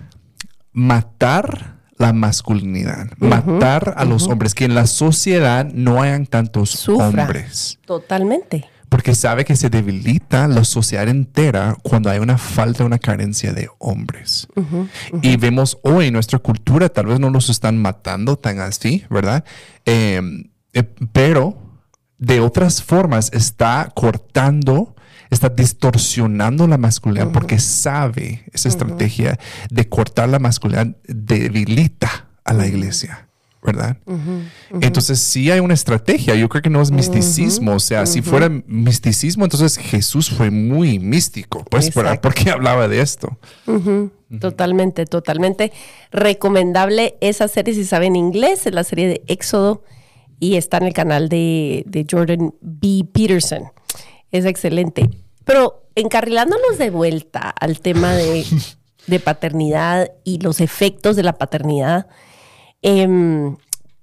matar 0.72 1.76
la 1.98 2.12
masculinidad, 2.12 3.08
matar 3.18 3.94
a 3.96 4.04
los 4.04 4.28
hombres, 4.28 4.54
que 4.54 4.66
en 4.66 4.74
la 4.74 4.86
sociedad 4.86 5.64
no 5.64 6.02
hayan 6.02 6.26
tantos 6.26 6.88
hombres. 6.88 7.78
Totalmente. 7.86 8.66
Porque 8.88 9.14
sabe 9.14 9.44
que 9.44 9.56
se 9.56 9.68
debilita 9.68 10.46
la 10.46 10.62
sociedad 10.62 11.08
entera 11.08 11.76
cuando 11.82 12.10
hay 12.10 12.20
una 12.20 12.38
falta, 12.38 12.84
una 12.84 12.98
carencia 12.98 13.52
de 13.52 13.68
hombres. 13.78 14.46
Y 15.22 15.36
vemos 15.36 15.78
hoy 15.82 16.06
en 16.06 16.12
nuestra 16.12 16.38
cultura, 16.38 16.88
tal 16.88 17.06
vez 17.06 17.18
no 17.18 17.30
los 17.30 17.48
están 17.48 17.78
matando 17.78 18.36
tan 18.36 18.60
así, 18.60 19.04
¿verdad? 19.10 19.44
Eh, 19.84 20.20
eh, 20.74 20.84
pero 21.12 21.65
de 22.18 22.40
otras 22.40 22.82
formas 22.82 23.30
está 23.32 23.92
cortando, 23.94 24.94
está 25.30 25.48
distorsionando 25.48 26.66
la 26.66 26.78
masculinidad 26.78 27.32
porque 27.32 27.58
sabe 27.58 28.44
esa 28.52 28.68
estrategia 28.68 29.38
de 29.70 29.88
cortar 29.88 30.28
la 30.28 30.38
masculinidad 30.38 30.96
debilita 31.06 32.28
a 32.44 32.52
la 32.52 32.66
iglesia. 32.66 33.26
¿verdad? 33.66 33.96
Entonces 34.80 35.18
sí 35.18 35.50
hay 35.50 35.58
una 35.58 35.74
estrategia, 35.74 36.36
yo 36.36 36.48
creo 36.48 36.62
que 36.62 36.70
no 36.70 36.80
es 36.80 36.92
misticismo, 36.92 37.74
o 37.74 37.80
sea, 37.80 38.06
si 38.06 38.22
fuera 38.22 38.48
misticismo, 38.48 39.44
entonces 39.44 39.76
Jesús 39.76 40.30
fue 40.30 40.52
muy 40.52 41.00
místico, 41.00 41.64
pues 41.68 41.90
¿por 41.90 42.32
qué 42.32 42.50
hablaba 42.50 42.86
de 42.86 43.00
esto? 43.00 43.36
Totalmente, 44.40 45.04
totalmente 45.04 45.72
recomendable 46.12 47.16
esa 47.20 47.48
serie, 47.48 47.74
si 47.74 47.84
saben 47.84 48.14
inglés, 48.14 48.66
es 48.66 48.72
la 48.72 48.84
serie 48.84 49.08
de 49.08 49.22
Éxodo 49.26 49.82
y 50.38 50.56
está 50.56 50.78
en 50.78 50.84
el 50.84 50.92
canal 50.92 51.28
de, 51.28 52.06
Jordan 52.10 52.54
B. 52.60 53.04
Peterson. 53.12 53.64
Es 54.30 54.44
excelente. 54.44 55.08
Pero 55.44 55.84
encarrilándonos 55.94 56.78
de 56.78 56.90
vuelta 56.90 57.50
al 57.50 57.80
tema 57.80 58.14
de, 59.06 59.20
paternidad 59.20 60.10
y 60.24 60.38
los 60.38 60.60
efectos 60.60 61.16
de 61.16 61.22
la 61.22 61.34
paternidad, 61.34 62.06
em, 62.82 63.56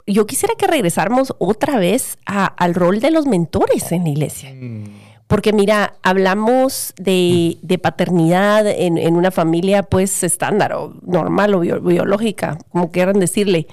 yo 0.08 0.26
quisiera 0.26 0.56
que 0.58 0.68
regresáramos 0.68 1.34
otra 1.40 1.78
vez 1.78 2.18
al 2.26 2.74
rol 2.74 3.00
de 3.00 3.12
los 3.12 3.26
mentores 3.26 3.92
en 3.92 4.04
la 4.04 4.10
iglesia. 4.10 4.54
Mm. 4.54 4.84
Porque 5.28 5.54
mira, 5.54 5.96
hablamos 6.04 6.94
de, 6.98 7.58
paternidad 7.82 8.68
en, 8.68 9.16
una 9.16 9.32
familia 9.32 9.82
pues 9.82 10.24
estándar 10.24 10.74
o 10.74 10.94
normal 11.02 11.56
o 11.56 11.60
biológica, 11.60 12.58
como 12.70 12.92
quieran 12.92 13.20
decirle. 13.20 13.68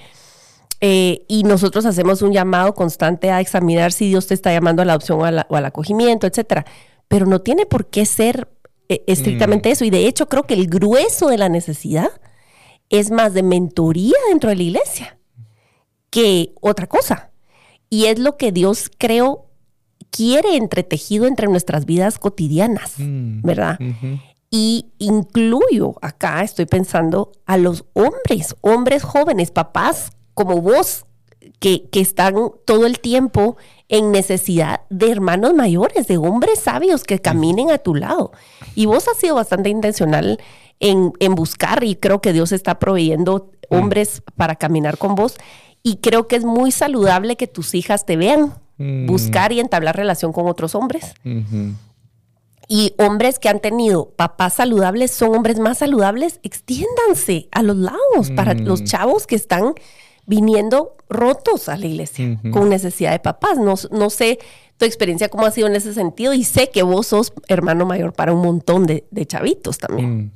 Eh, 0.81 1.27
y 1.29 1.43
nosotros 1.43 1.85
hacemos 1.85 2.23
un 2.23 2.33
llamado 2.33 2.75
constante 2.75 3.31
a 3.31 3.40
examinar 3.40 3.93
si 3.93 4.09
Dios 4.09 4.27
te 4.27 4.35
está 4.35 4.51
llamando 4.53 4.81
a 4.81 4.85
la 4.87 4.93
adopción 4.95 5.21
o, 5.21 5.25
al 5.25 5.64
acogimiento, 5.64 6.27
etcétera. 6.27 6.64
Pero 7.09 7.27
no 7.27 7.40
tiene 7.40 7.66
por 7.66 7.87
qué 7.87 8.07
ser 8.07 8.49
eh, 8.88 9.05
estrictamente 9.07 9.69
mm. 9.69 9.73
eso. 9.73 9.85
Y 9.85 9.90
de 9.90 10.07
hecho, 10.07 10.29
creo 10.29 10.45
que 10.45 10.55
el 10.55 10.69
grueso 10.69 11.29
de 11.29 11.38
la 11.38 11.49
necesidad 11.49 12.09
es 12.88 13.11
más 13.11 13.35
de 13.35 13.43
mentoría 13.43 14.16
dentro 14.31 14.49
de 14.51 14.57
la 14.57 14.62
iglesia 14.62 15.19
que 16.09 16.55
otra 16.61 16.87
cosa. 16.87 17.31
Y 17.90 18.07
es 18.07 18.19
lo 18.19 18.37
que 18.37 18.51
Dios, 18.51 18.90
creo, 18.97 19.47
quiere 20.11 20.57
entretejido 20.57 21.27
entre 21.27 21.49
nuestras 21.49 21.85
vidas 21.85 22.19
cotidianas, 22.19 22.95
mm. 22.97 23.43
¿verdad? 23.43 23.79
Y 24.51 24.87
incluyo 24.99 25.97
acá, 26.01 26.43
estoy 26.43 26.66
pensando, 26.66 27.33
a 27.47 27.57
los 27.57 27.85
hombres, 27.93 28.57
hombres 28.62 29.03
jóvenes, 29.03 29.51
papás 29.51 30.12
como 30.35 30.61
vos, 30.61 31.07
que, 31.59 31.88
están 31.93 32.35
todo 32.64 32.87
el 32.87 33.01
tiempo 33.01 33.57
en 33.88 34.12
necesidad 34.12 34.83
de 34.90 35.11
hermanos 35.11 35.55
mayores, 35.55 36.07
de 36.07 36.16
hombres 36.16 36.61
sabios 36.61 37.05
que 37.05 37.21
caminen 37.21 37.71
a 37.71 37.79
tu 37.79 37.95
lado. 37.95 38.33
Y 38.75 38.87
vos 38.87 39.09
has 39.09 39.19
sido 39.19 39.35
bastante 39.35 39.69
intencional 39.69 40.38
en, 40.79 41.12
buscar 41.35 41.85
y 41.85 41.97
creo 41.97 42.21
que 42.21 42.33
Dios 42.33 42.53
está 42.53 42.79
proveyendo 42.79 43.51
mm. 43.71 43.77
hombres 43.77 44.23
para 44.37 44.57
caminar 44.57 44.99
con 44.99 45.14
vos. 45.14 45.37
Y 45.83 45.97
creo 45.97 46.29
que 46.29 46.37
es 46.37 46.45
muy 46.45 46.73
saludable 46.73 47.37
que 47.37 47.47
tus 47.47 47.75
hijas 47.75 48.07
te 48.07 48.16
vean 48.16 48.55
mm. 48.79 49.07
buscar 49.07 49.53
y 49.53 49.61
entablar 49.61 49.97
relación 49.97 50.33
con 50.33 50.47
otros 50.47 50.75
hombres. 50.75 51.14
Y 52.69 52.95
hombres 52.99 53.40
que 53.40 53.49
han 53.49 53.61
tenido 53.61 54.11
papás 54.11 54.55
saludables 54.55 55.11
son 55.11 55.35
hombres 55.35 55.59
más 55.59 55.79
saludables. 55.79 56.38
Extiéndanse 56.43 57.49
a 57.51 57.62
los 57.62 57.77
lados 57.77 58.31
para 58.37 58.55
los 58.55 58.83
mm. 58.83 58.85
chavos 58.85 59.27
que 59.27 59.35
están 59.35 59.75
viniendo 60.31 60.97
rotos 61.09 61.69
a 61.69 61.77
la 61.77 61.87
iglesia 61.87 62.40
con 62.53 62.69
necesidad 62.69 63.11
de 63.11 63.19
papás. 63.19 63.59
No, 63.59 63.75
no, 63.90 64.11
sé 64.11 64.38
tu 64.77 64.85
experiencia 64.85 65.29
cómo 65.29 65.45
ha 65.45 65.51
sido 65.51 65.66
en 65.66 65.75
ese 65.75 65.93
sentido 65.93 66.33
y 66.33 66.45
sé 66.45 66.71
que 66.71 66.85
vos 66.85 67.09
sos 67.09 67.33
hermano 67.49 67.85
mayor 67.85 68.12
para 68.12 68.33
un 68.33 68.40
montón 68.40 68.87
de, 68.87 69.05
chavitos 69.27 69.79
también. 69.79 70.19
Mm. 70.19 70.31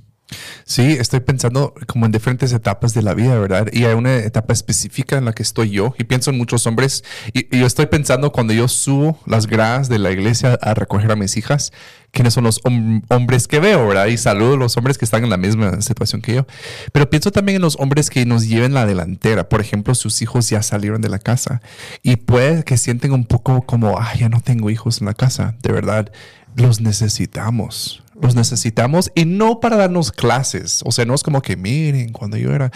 Sí, 0.65 0.93
estoy 0.93 1.21
pensando 1.21 1.75
como 1.87 2.07
en 2.07 2.13
diferentes 2.13 2.53
etapas 2.53 2.95
de 2.95 3.03
la 3.03 3.13
vida, 3.13 3.39
¿verdad? 3.39 3.69
Y 3.73 3.85
hay 3.85 3.95
una 3.95 4.17
etapa 4.17 4.55
específica 4.55 5.19
en 5.19 5.27
la 5.27 5.33
que 5.33 5.43
estoy 5.43 5.71
yo 5.71 5.95
y 5.99 6.05
pienso 6.05 6.31
en 6.31 6.39
muchos 6.39 6.67
hombres 6.67 7.05
y, 7.35 7.55
yo 7.57 7.67
estoy 7.67 7.87
pensando 7.87 8.33
cuando 8.33 8.55
yo 8.55 8.67
subo 8.67 9.19
las 9.27 9.47
gradas 9.47 9.89
de 9.89 9.99
la 9.99 10.11
iglesia 10.11 10.59
a 10.63 10.73
recoger 10.73 11.13
a 11.13 11.17
mis 11.17 11.37
hijas, 11.37 11.73
quiénes 12.11 12.33
son 12.33 12.45
los 12.45 12.63
hombres 13.09 13.47
que 13.47 13.61
veo, 13.61 13.87
¿verdad? 13.87 14.07
Y 14.07 14.17
saludo 14.17 14.55
a 14.55 14.57
los 14.57 14.77
hombres 14.79 14.97
que 14.97 15.05
están 15.05 15.25
en 15.25 15.31
la 15.31 15.37
misma 15.37 15.81
situación 15.83 16.23
que 16.23 16.35
yo. 16.35 16.47
Pero 16.93 17.11
pienso 17.11 17.31
también 17.31 17.57
en 17.57 17.63
los 17.63 17.77
hombres 17.79 18.09
que 18.09 18.25
nos 18.25 18.49
lleven 18.49 18.73
la 18.73 18.87
delantera. 18.87 19.49
Por 19.51 19.61
ejemplo, 19.61 19.95
sus 19.95 20.23
hijos 20.23 20.49
ya 20.49 20.63
salieron 20.63 21.03
de 21.03 21.11
la 21.11 21.19
casa 21.19 21.61
y 22.03 22.17
puede 22.17 22.65
que 22.65 22.79
sienten 22.79 23.13
un 23.13 23.27
poco 23.27 23.63
como, 23.63 23.99
ah, 23.99 24.15
ya 24.19 24.31
no 24.31 24.41
tengo 24.41 24.71
hijos 24.71 25.01
en 25.01 25.07
la 25.07 25.15
casa. 25.15 25.57
De 25.63 25.73
verdad, 25.73 26.11
los 26.57 26.81
necesitamos 26.81 28.04
los 28.21 28.35
necesitamos 28.35 29.11
y 29.15 29.25
no 29.25 29.61
para 29.61 29.77
darnos 29.77 30.13
clases. 30.13 30.83
O 30.85 30.93
sea, 30.93 31.05
no 31.05 31.15
es 31.15 31.23
como 31.23 31.43
que 31.43 31.57
miren 31.57 32.13
cuando 32.13 32.37
yo 32.37 32.53
era, 32.53 32.71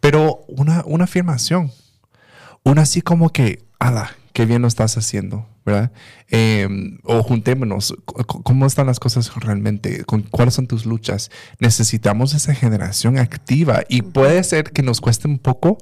pero 0.00 0.44
una, 0.48 0.82
una 0.86 1.04
afirmación. 1.04 1.70
Una 2.64 2.82
así 2.82 3.02
como 3.02 3.30
que, 3.30 3.64
ala, 3.78 4.10
qué 4.32 4.46
bien 4.46 4.62
lo 4.62 4.68
estás 4.68 4.96
haciendo, 4.96 5.46
¿verdad? 5.66 5.92
Em, 6.28 6.98
o 7.04 7.22
juntémonos, 7.22 7.94
¿cómo 8.04 8.66
están 8.66 8.86
las 8.86 8.98
cosas 8.98 9.34
realmente? 9.36 10.04
¿Con, 10.04 10.22
¿Cuáles 10.22 10.54
son 10.54 10.66
tus 10.66 10.86
luchas? 10.86 11.30
Necesitamos 11.58 12.34
esa 12.34 12.54
generación 12.54 13.18
activa 13.18 13.82
y 13.88 14.02
puede 14.02 14.42
ser 14.42 14.72
que 14.72 14.82
nos 14.82 15.00
cueste 15.00 15.28
un 15.28 15.38
poco 15.38 15.78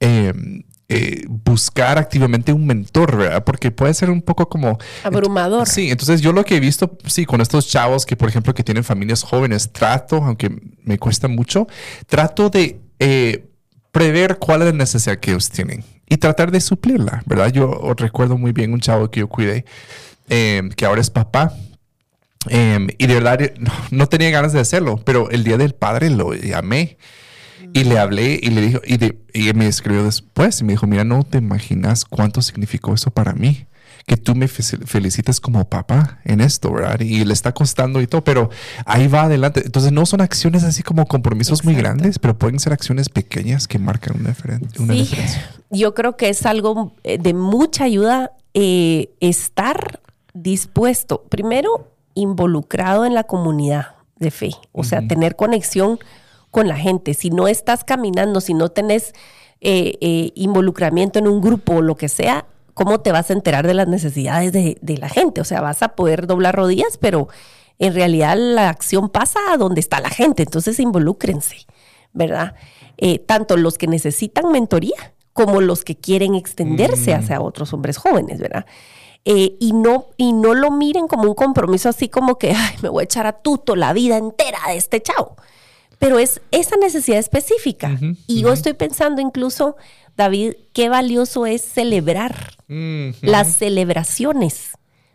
em, 0.00 0.62
eh, 0.92 1.24
buscar 1.28 1.98
activamente 1.98 2.52
un 2.52 2.66
mentor, 2.66 3.16
¿verdad? 3.16 3.44
Porque 3.44 3.70
puede 3.70 3.94
ser 3.94 4.10
un 4.10 4.22
poco 4.22 4.48
como... 4.48 4.76
Abrumador. 5.04 5.68
Sí, 5.68 5.88
entonces 5.88 6.20
yo 6.20 6.32
lo 6.32 6.44
que 6.44 6.56
he 6.56 6.60
visto, 6.60 6.98
sí, 7.06 7.26
con 7.26 7.40
estos 7.40 7.68
chavos 7.68 8.04
que, 8.04 8.16
por 8.16 8.28
ejemplo, 8.28 8.52
que 8.54 8.64
tienen 8.64 8.82
familias 8.82 9.22
jóvenes, 9.22 9.72
trato, 9.72 10.16
aunque 10.16 10.50
me 10.82 10.98
cuesta 10.98 11.28
mucho, 11.28 11.68
trato 12.08 12.50
de 12.50 12.80
eh, 12.98 13.46
prever 13.92 14.38
cuál 14.38 14.62
es 14.62 14.66
la 14.66 14.72
necesidad 14.72 15.18
que 15.18 15.30
ellos 15.30 15.48
tienen 15.48 15.84
y 16.08 16.16
tratar 16.16 16.50
de 16.50 16.60
suplirla, 16.60 17.22
¿verdad? 17.24 17.52
Yo 17.52 17.94
recuerdo 17.96 18.36
muy 18.36 18.50
bien 18.50 18.72
un 18.72 18.80
chavo 18.80 19.12
que 19.12 19.20
yo 19.20 19.28
cuidé, 19.28 19.64
em, 20.28 20.70
que 20.70 20.86
ahora 20.86 21.00
es 21.00 21.08
papá. 21.08 21.54
Em, 22.48 22.88
y 22.98 23.06
de 23.06 23.14
verdad 23.14 23.38
no, 23.92 24.08
tenía 24.08 24.30
ganas 24.30 24.52
de 24.52 24.58
hacerlo, 24.58 25.00
pero 25.04 25.30
el 25.30 25.44
día 25.44 25.56
del 25.56 25.72
padre 25.72 26.10
lo 26.10 26.34
llamé 26.34 26.98
y 27.72 27.84
le 27.84 27.98
hablé 27.98 28.38
y 28.42 28.50
le 28.50 28.60
dijo, 28.60 28.80
y, 28.86 29.14
y 29.32 29.52
me 29.52 29.66
escribió 29.66 30.04
después 30.04 30.60
y 30.60 30.64
me 30.64 30.72
dijo, 30.72 30.86
mira, 30.86 31.04
no 31.04 31.22
te 31.22 31.38
imaginas 31.38 32.04
cuánto 32.04 32.42
significó 32.42 32.94
eso 32.94 33.10
para 33.10 33.32
mí 33.32 33.66
que 34.06 34.16
tú 34.16 34.34
me 34.34 34.48
felicites 34.48 35.40
como 35.40 35.68
papá 35.68 36.18
en 36.24 36.40
esto, 36.40 36.72
¿verdad? 36.72 36.98
Y 37.00 37.24
le 37.24 37.32
está 37.32 37.52
costando 37.52 38.00
y 38.00 38.06
todo, 38.06 38.24
pero 38.24 38.50
ahí 38.84 39.06
va 39.06 39.22
adelante. 39.22 39.62
Entonces 39.64 39.92
no 39.92 40.06
son 40.06 40.20
acciones 40.20 40.64
así 40.64 40.82
como 40.82 41.06
compromisos 41.06 41.64
muy 41.64 41.74
grandes, 41.74 42.18
pero 42.18 42.36
pueden 42.36 42.58
ser 42.58 42.72
acciones 42.72 43.08
pequeñas 43.08 43.68
que 43.68 43.78
marcan 43.78 44.18
una, 44.18 44.30
diferencia. 44.30 45.50
Yo 45.70 45.94
creo 45.94 46.16
que 46.16 46.28
es 46.28 46.44
algo 46.46 46.92
eh, 47.04 47.18
de 47.18 47.34
mucha 47.34 47.84
ayuda 47.84 48.32
eh, 48.54 49.10
estar 49.20 50.00
dispuesto, 50.34 51.22
primero, 51.28 51.88
involucrado 52.14 53.04
en 53.04 53.14
la 53.14 53.24
comunidad 53.24 53.94
de 54.18 54.30
fe, 54.30 54.50
o 54.72 54.82
sea, 54.82 55.06
tener 55.06 55.36
conexión 55.36 55.98
con 56.50 56.68
la 56.68 56.76
gente. 56.76 57.14
Si 57.14 57.30
no 57.30 57.48
estás 57.48 57.84
caminando, 57.84 58.40
si 58.40 58.54
no 58.54 58.68
tenés 58.68 59.12
eh, 59.60 60.32
involucramiento 60.34 61.18
en 61.18 61.28
un 61.28 61.40
grupo 61.40 61.76
o 61.76 61.82
lo 61.82 61.96
que 61.96 62.08
sea, 62.08 62.46
¿cómo 62.74 63.00
te 63.00 63.12
vas 63.12 63.30
a 63.30 63.34
enterar 63.34 63.66
de 63.66 63.74
las 63.74 63.88
necesidades 63.88 64.52
de, 64.52 64.98
la 64.98 65.08
gente? 65.08 65.40
O 65.40 65.44
sea, 65.44 65.60
vas 65.60 65.82
a 65.82 65.88
poder 65.90 66.26
doblar 66.26 66.56
rodillas, 66.56 66.96
pero 66.98 67.28
en 67.78 67.94
realidad 67.94 68.36
la 68.38 68.70
acción 68.70 69.10
pasa 69.10 69.38
a 69.52 69.58
donde 69.58 69.80
está 69.80 70.00
la 70.00 70.10
gente, 70.10 70.42
entonces 70.42 70.80
involúcrense, 70.80 71.66
¿verdad? 72.12 72.54
Eh, 72.96 73.18
tanto 73.18 73.56
los 73.56 73.76
que 73.76 73.86
necesitan 73.86 74.50
mentoría 74.50 75.14
como 75.32 75.60
los 75.60 75.84
que 75.84 75.96
quieren 75.96 76.34
extenderse 76.34 77.14
mm. 77.14 77.18
hacia 77.18 77.40
otros 77.40 77.72
hombres 77.72 77.98
jóvenes, 77.98 78.40
¿verdad? 78.40 78.64
Eh, 79.26 79.56
y, 79.60 79.74
no, 79.74 80.06
y 80.16 80.32
no 80.32 80.54
lo 80.54 80.70
miren 80.70 81.06
como 81.06 81.24
un 81.24 81.34
compromiso 81.34 81.90
así 81.90 82.08
como 82.08 82.38
que, 82.38 82.52
ay, 82.52 82.76
me 82.82 82.88
voy 82.88 83.02
a 83.02 83.04
echar 83.04 83.26
a 83.26 83.32
tuto 83.32 83.76
la 83.76 83.92
vida 83.92 84.16
entera 84.16 84.58
de 84.68 84.76
este 84.76 85.02
chavo. 85.02 85.36
Pero 86.00 86.18
es 86.18 86.40
esa 86.50 86.76
necesidad 86.78 87.18
específica. 87.18 87.96
y 88.26 88.40
yo 88.40 88.52
estoy 88.52 88.72
pensando 88.72 89.20
incluso 89.20 89.76
David, 90.16 90.54
qué 90.72 90.88
valioso 90.88 91.46
es 91.46 91.62
celebrar 91.62 92.54
las 92.66 93.56
celebraciones, 93.56 94.70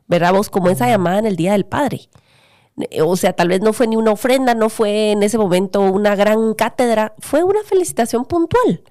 ¿verdad? 0.07 0.33
Vos 0.33 0.49
como 0.49 0.69
esa 0.69 0.87
llamada 0.87 1.19
en 1.19 1.25
el 1.25 1.35
Día 1.35 1.53
del 1.53 1.65
Padre. 1.65 2.09
O 3.03 3.17
sea, 3.17 3.33
tal 3.33 3.47
vez 3.47 3.61
no 3.61 3.73
fue 3.73 3.87
ni 3.87 3.95
una 3.95 4.11
ofrenda, 4.11 4.53
no 4.53 4.69
fue 4.69 5.11
en 5.11 5.23
ese 5.23 5.37
momento 5.37 5.81
una 5.81 6.15
gran 6.15 6.53
cátedra, 6.53 7.13
fue 7.19 7.43
una 7.43 7.63
felicitación 7.63 8.25
puntual. 8.25 8.83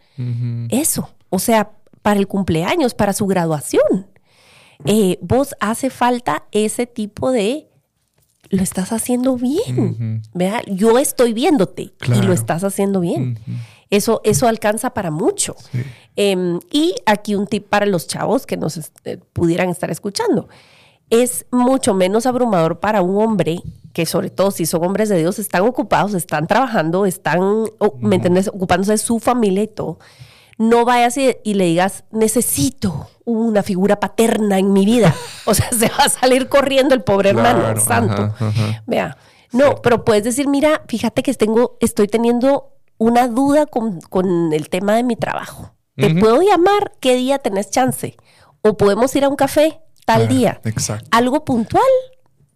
Eso, 0.71 1.11
o 1.31 1.39
sea, 1.39 1.71
para 2.03 2.19
el 2.19 2.27
cumpleaños, 2.27 2.95
para 2.95 3.13
su 3.13 3.27
graduación. 3.27 4.09
Eh, 4.85 5.19
vos 5.23 5.55
hace 5.61 5.91
falta 5.91 6.45
ese 6.51 6.87
tipo 6.87 7.31
de 7.31 7.69
lo 8.57 8.63
estás 8.63 8.93
haciendo 8.93 9.37
bien. 9.37 10.23
Yo 10.67 10.99
estoy 10.99 11.33
viéndote 11.33 11.93
y 12.07 12.23
lo 12.23 12.33
estás 12.33 12.65
haciendo 12.65 13.01
bien. 13.01 13.39
Eso, 13.91 14.21
eso 14.25 14.49
alcanza 14.49 14.91
para 14.91 15.11
mucho. 15.11 15.55
Em, 16.17 16.59
y 16.71 16.95
aquí 17.07 17.35
un 17.35 17.47
tip 17.47 17.69
para 17.69 17.87
los 17.87 18.07
chavos 18.07 18.47
que 18.47 18.57
nos 18.57 18.79
eh, 19.05 19.19
pudieran 19.33 19.69
estar 19.69 19.91
escuchando. 19.91 20.49
Es 21.11 21.47
mucho 21.51 21.95
menos 21.95 22.27
abrumador 22.27 22.81
para 22.81 23.03
un 23.03 23.23
hombre 23.23 23.63
que 23.93 24.07
sobre 24.07 24.31
todo 24.31 24.51
si 24.51 24.67
son 24.67 24.85
hombres 24.85 25.09
de 25.09 25.19
Dios, 25.19 25.39
están 25.39 25.63
ocupados, 25.63 26.15
están 26.15 26.49
trabajando, 26.49 27.07
están, 27.07 27.67
¿me 28.01 28.17
entiendes? 28.17 28.49
Ocupándose 28.49 28.93
de 28.93 28.99
su 28.99 29.21
familia 29.21 29.63
y 29.63 29.69
todo. 29.69 29.99
No 30.59 30.85
vayas 30.85 31.17
y, 31.17 31.55
le 31.55 31.65
digas, 31.65 32.05
necesito 32.11 33.09
una 33.25 33.63
figura 33.63 33.99
paterna 33.99 34.59
en 34.59 34.73
mi 34.73 34.85
vida. 34.85 35.15
O 35.47 35.55
sea, 35.55 35.69
se 35.71 35.89
va 35.89 36.05
a 36.05 36.09
salir 36.09 36.49
corriendo 36.49 36.95
el 36.95 37.03
pobre 37.03 37.31
hermano 37.31 37.79
santo. 37.81 38.35
Vea. 38.87 39.17
No, 39.53 39.77
pero 39.83 40.05
puedes 40.05 40.25
decir, 40.25 40.49
mira, 40.49 40.83
fíjate 40.89 41.23
que 41.23 41.33
tengo, 41.35 41.77
estoy 41.81 42.09
teniendo 42.09 42.73
una 42.99 43.29
duda 43.29 43.67
con, 43.67 44.53
el 44.53 44.69
tema 44.69 44.97
de 44.97 45.03
mi 45.03 45.17
trabajo. 45.17 45.75
¿Te 45.97 46.13
puedo 46.15 46.43
llamar? 46.43 46.93
¿Qué 47.01 47.15
día 47.15 47.39
tenés 47.39 47.71
chance? 47.71 48.17
O 48.63 48.77
podemos 48.77 49.15
ir 49.15 49.25
a 49.25 49.29
un 49.29 49.37
café 49.37 49.81
tal 50.05 50.23
ah, 50.23 50.27
día. 50.27 50.61
Exacto. 50.65 51.07
Algo 51.13 51.45
puntual. 51.45 51.85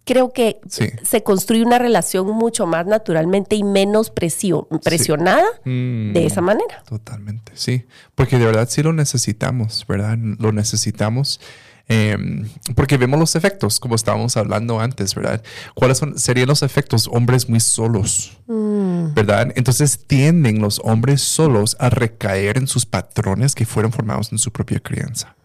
Creo 0.08 0.32
que 0.32 0.58
se 1.02 1.22
construye 1.22 1.62
una 1.62 1.78
relación 1.78 2.28
mucho 2.28 2.66
más 2.66 2.86
naturalmente 2.86 3.56
y 3.56 3.62
menos 3.62 4.10
presionada 4.10 5.44
de 5.66 6.24
esa 6.24 6.40
mm, 6.40 6.44
manera. 6.44 6.82
Totalmente, 6.88 7.52
sí. 7.54 7.84
Porque 8.14 8.38
de 8.38 8.46
verdad 8.46 8.66
sí 8.70 8.82
lo 8.82 8.94
necesitamos, 8.94 9.84
¿verdad? 9.86 10.16
Lo 10.16 10.50
necesitamos. 10.52 11.40
Em, 11.88 12.48
porque 12.74 12.96
vemos 12.96 13.20
los 13.20 13.36
efectos, 13.36 13.80
como 13.80 13.96
estábamos 13.96 14.38
hablando 14.38 14.80
antes, 14.80 15.14
¿verdad? 15.14 15.42
¿Cuáles 15.74 15.98
son, 15.98 16.18
serían 16.18 16.48
los 16.48 16.62
efectos? 16.62 17.06
Hombres 17.12 17.50
muy 17.50 17.60
solos, 17.60 18.38
mm. 18.46 19.12
¿verdad? 19.12 19.52
Entonces 19.56 20.06
tienden 20.06 20.62
los 20.62 20.80
hombres 20.84 21.20
solos 21.20 21.76
a 21.80 21.90
recaer 21.90 22.56
en 22.56 22.66
sus 22.66 22.86
patrones 22.86 23.54
que 23.54 23.66
fueron 23.66 23.92
formados 23.92 24.32
en 24.32 24.38
su 24.38 24.50
propia 24.52 24.80
crianza. 24.80 25.36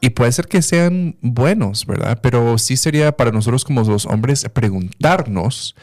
Y 0.00 0.10
puede 0.10 0.32
ser 0.32 0.46
que 0.46 0.62
sean 0.62 1.16
buenos, 1.20 1.86
¿verdad? 1.86 2.18
Pero 2.22 2.58
sí 2.58 2.76
sería 2.76 3.12
para 3.12 3.30
nosotros 3.30 3.64
como 3.64 3.82
los 3.82 4.06
hombres 4.06 4.46
preguntarnos 4.52 5.74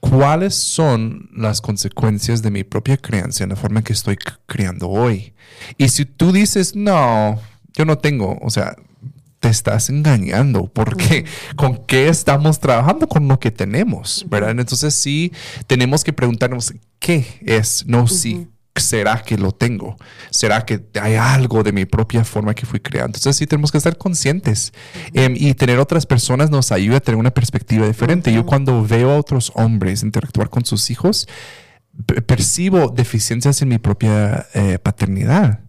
cuáles 0.00 0.54
son 0.54 1.28
las 1.34 1.60
consecuencias 1.60 2.42
de 2.42 2.50
mi 2.50 2.64
propia 2.64 2.96
crianza 2.96 3.44
en 3.44 3.50
la 3.50 3.56
forma 3.56 3.80
en 3.80 3.84
que 3.84 3.92
estoy 3.92 4.16
criando 4.46 4.88
hoy. 4.88 5.32
Y 5.76 5.88
si 5.88 6.04
tú 6.04 6.32
dices, 6.32 6.76
no, 6.76 7.40
yo 7.74 7.84
no 7.84 7.98
tengo, 7.98 8.38
o 8.40 8.50
sea, 8.50 8.76
te 9.40 9.48
estás 9.48 9.88
engañando 9.88 10.66
porque 10.66 11.24
con 11.56 11.84
qué 11.86 12.08
estamos 12.08 12.58
trabajando 12.58 13.08
con 13.08 13.28
lo 13.28 13.38
que 13.38 13.50
tenemos, 13.50 14.26
¿verdad? 14.28 14.50
Entonces 14.50 14.94
sí 14.94 15.32
tenemos 15.66 16.04
que 16.04 16.12
preguntarnos 16.12 16.74
qué 16.98 17.24
es, 17.44 17.84
no 17.86 18.08
si 18.08 18.48
será 18.80 19.22
que 19.22 19.36
lo 19.36 19.52
tengo, 19.52 19.96
será 20.30 20.64
que 20.64 20.84
hay 21.00 21.14
algo 21.14 21.62
de 21.62 21.72
mi 21.72 21.84
propia 21.84 22.24
forma 22.24 22.54
que 22.54 22.66
fui 22.66 22.80
creado. 22.80 23.06
Entonces 23.06 23.36
sí 23.36 23.46
tenemos 23.46 23.70
que 23.72 23.78
estar 23.78 23.96
conscientes 23.96 24.72
em, 25.12 25.34
y 25.36 25.54
tener 25.54 25.78
otras 25.78 26.06
personas 26.06 26.50
nos 26.50 26.72
ayuda 26.72 26.98
a 26.98 27.00
tener 27.00 27.18
una 27.18 27.30
perspectiva 27.30 27.86
diferente. 27.86 28.32
Yo 28.32 28.46
cuando 28.46 28.84
veo 28.84 29.10
a 29.10 29.16
otros 29.16 29.52
hombres 29.54 30.02
interactuar 30.02 30.50
con 30.50 30.64
sus 30.64 30.90
hijos, 30.90 31.28
percibo 32.26 32.88
deficiencias 32.88 33.60
en 33.62 33.68
mi 33.68 33.78
propia 33.78 34.46
eh, 34.54 34.78
paternidad 34.78 35.60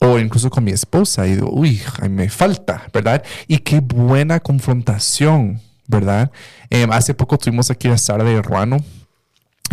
o 0.00 0.18
incluso 0.18 0.50
con 0.50 0.64
mi 0.64 0.72
esposa 0.72 1.26
y 1.26 1.34
digo, 1.34 1.50
uy, 1.50 1.80
me 2.10 2.28
falta, 2.28 2.88
¿verdad? 2.92 3.22
Y 3.46 3.58
qué 3.58 3.80
buena 3.80 4.40
confrontación, 4.40 5.60
¿verdad? 5.86 6.30
Em, 6.70 6.90
hace 6.90 7.14
poco 7.14 7.38
tuvimos 7.38 7.70
aquí 7.70 7.88
a 7.88 7.98
Sara 7.98 8.24
de 8.24 8.40
Ruano. 8.42 8.78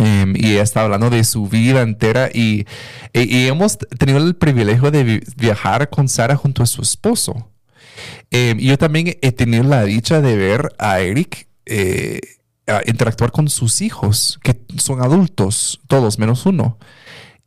Em, 0.00 0.34
y 0.34 0.52
ella 0.52 0.62
está 0.62 0.82
hablando 0.82 1.10
de 1.10 1.22
su 1.24 1.46
vida 1.46 1.82
entera 1.82 2.30
y, 2.32 2.66
y, 3.12 3.46
hemos 3.48 3.76
tenido 3.76 4.18
el 4.18 4.34
privilegio 4.34 4.90
de 4.90 5.22
viajar 5.36 5.90
con 5.90 6.08
Sara 6.08 6.36
junto 6.36 6.62
a 6.62 6.66
su 6.66 6.80
esposo. 6.80 7.50
Y 8.30 8.66
yo 8.66 8.78
también 8.78 9.18
he 9.20 9.32
tenido 9.32 9.62
la 9.62 9.84
dicha 9.84 10.22
de 10.22 10.36
ver 10.36 10.74
a 10.78 11.00
Eric 11.00 11.48
eh, 11.66 12.20
interactuar 12.86 13.30
con 13.30 13.48
sus 13.50 13.82
hijos, 13.82 14.40
que 14.42 14.58
son 14.78 15.02
adultos, 15.02 15.80
todos 15.86 16.18
menos 16.18 16.46
uno. 16.46 16.78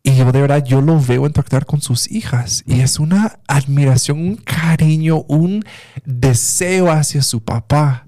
Y 0.03 0.15
yo 0.15 0.31
de 0.31 0.41
verdad, 0.41 0.63
yo 0.63 0.81
lo 0.81 0.99
veo 0.99 1.25
interactuar 1.25 1.65
con 1.65 1.81
sus 1.81 2.11
hijas 2.11 2.63
y 2.67 2.81
es 2.81 2.99
una 2.99 3.39
admiración, 3.47 4.19
un 4.19 4.35
cariño, 4.35 5.23
un 5.27 5.63
deseo 6.05 6.91
hacia 6.91 7.23
su 7.23 7.41
papá 7.41 8.05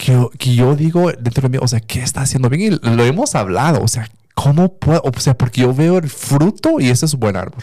que 0.00 0.12
yo, 0.12 0.30
que 0.30 0.54
yo 0.54 0.74
digo 0.74 1.12
dentro 1.12 1.42
de 1.42 1.48
mí, 1.50 1.58
o 1.60 1.68
sea, 1.68 1.80
¿qué 1.80 2.00
está 2.00 2.22
haciendo 2.22 2.48
bien? 2.48 2.80
Y 2.82 2.88
lo 2.88 3.04
hemos 3.04 3.34
hablado, 3.34 3.82
o 3.82 3.88
sea, 3.88 4.08
¿cómo 4.34 4.72
puedo? 4.72 5.02
O 5.04 5.20
sea, 5.20 5.36
porque 5.36 5.60
yo 5.60 5.74
veo 5.74 5.98
el 5.98 6.08
fruto 6.08 6.80
y 6.80 6.88
ese 6.88 7.04
es 7.04 7.12
un 7.12 7.20
buen 7.20 7.36
árbol, 7.36 7.62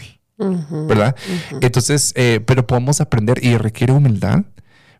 ¿verdad? 0.86 1.16
Entonces, 1.60 2.12
eh, 2.14 2.40
pero 2.46 2.64
podemos 2.64 3.00
aprender 3.00 3.44
y 3.44 3.56
requiere 3.56 3.92
humildad. 3.92 4.44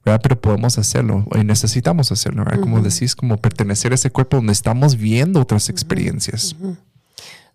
¿verdad? 0.04 0.20
Pero 0.22 0.40
podemos 0.40 0.78
hacerlo 0.78 1.26
y 1.34 1.44
necesitamos 1.44 2.10
hacerlo, 2.12 2.44
¿verdad? 2.44 2.60
Como 2.60 2.80
decís, 2.80 3.14
como 3.16 3.36
pertenecer 3.36 3.92
a 3.92 3.96
ese 3.96 4.10
cuerpo 4.10 4.36
donde 4.36 4.52
estamos 4.52 4.96
viendo 4.96 5.40
otras 5.40 5.68
experiencias. 5.68 6.56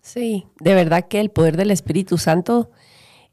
Sí, 0.02 0.46
de 0.60 0.74
verdad 0.74 1.08
que 1.08 1.20
el 1.20 1.30
poder 1.30 1.56
del 1.56 1.70
Espíritu 1.70 2.16
Santo 2.18 2.70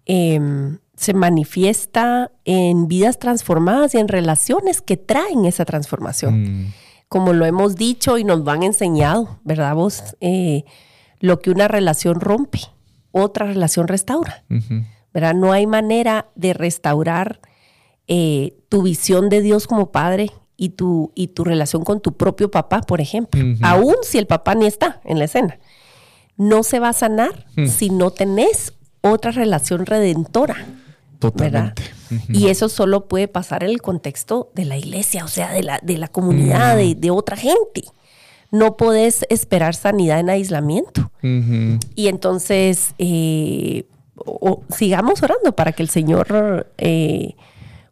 em, 0.06 0.80
se 1.02 1.14
manifiesta 1.16 2.32
en 2.46 2.88
vidas 2.88 3.18
transformadas 3.18 3.96
y 3.96 3.98
en 3.98 4.08
relaciones 4.08 4.82
que 4.82 4.98
traen 4.98 5.46
esa 5.46 5.66
transformación. 5.66 6.44
Mm. 6.44 6.74
Como 7.10 7.34
lo 7.34 7.46
hemos 7.46 7.76
dicho 7.76 8.20
y 8.20 8.24
nos 8.24 8.42
lo 8.42 8.52
han 8.52 8.62
enseñado, 8.62 9.40
¿verdad 9.44 9.74
vos? 9.74 10.16
Eh, 10.22 10.64
lo 11.20 11.40
que 11.40 11.50
una 11.50 11.68
relación 11.68 12.20
rompe, 12.20 12.60
otra 13.12 13.48
relación 13.48 13.88
restaura. 13.88 14.44
¿verdad? 15.12 15.34
No 15.34 15.52
hay 15.52 15.66
manera 15.66 16.30
de 16.36 16.54
restaurar 16.54 17.42
eh, 18.08 18.56
tu 18.70 18.84
visión 18.84 19.30
de 19.30 19.42
Dios 19.42 19.66
como 19.66 19.92
padre 19.92 20.30
y 20.56 20.70
tu, 20.70 21.12
y 21.16 21.30
tu 21.30 21.44
relación 21.44 21.84
con 21.84 22.00
tu 22.00 22.16
propio 22.16 22.52
papá, 22.52 22.82
por 22.82 23.02
ejemplo, 23.02 23.42
aún 23.64 23.96
si 24.04 24.20
el 24.20 24.28
papá 24.28 24.54
ni 24.54 24.68
está 24.68 25.02
en 25.04 25.18
la 25.18 25.26
escena. 25.26 25.58
No 26.38 26.62
se 26.62 26.80
va 26.80 26.90
a 26.90 26.94
sanar 26.94 27.48
Hmm. 27.56 27.66
si 27.66 27.90
no 27.90 28.12
tenés 28.12 28.74
otra 29.02 29.32
relación 29.32 29.88
redentora. 29.88 30.56
Totalmente. 31.22 31.84
Y 32.30 32.48
eso 32.48 32.68
solo 32.68 33.08
puede 33.08 33.28
pasar 33.28 33.64
en 33.64 33.70
el 33.70 33.82
contexto 33.82 34.52
de 34.56 34.66
la 34.66 34.78
iglesia, 34.78 35.24
o 35.24 35.28
sea, 35.30 35.52
de 35.54 35.64
la, 35.64 35.80
de 35.82 35.98
la 35.98 36.08
comunidad, 36.10 36.76
de, 36.76 36.96
de 36.96 37.12
otra 37.12 37.38
gente. 37.38 37.84
No 38.52 38.76
podés 38.76 39.26
esperar 39.30 39.76
sanidad 39.76 40.20
en 40.20 40.30
aislamiento. 40.30 41.12
Y 41.96 42.08
entonces, 42.08 42.94
eh, 42.98 43.86
o- 44.16 44.64
o 44.70 44.74
sigamos 44.76 45.24
orando 45.24 45.56
para 45.56 45.72
que 45.72 45.84
el 45.84 45.90
Señor, 45.90 46.68
eh, 46.78 47.36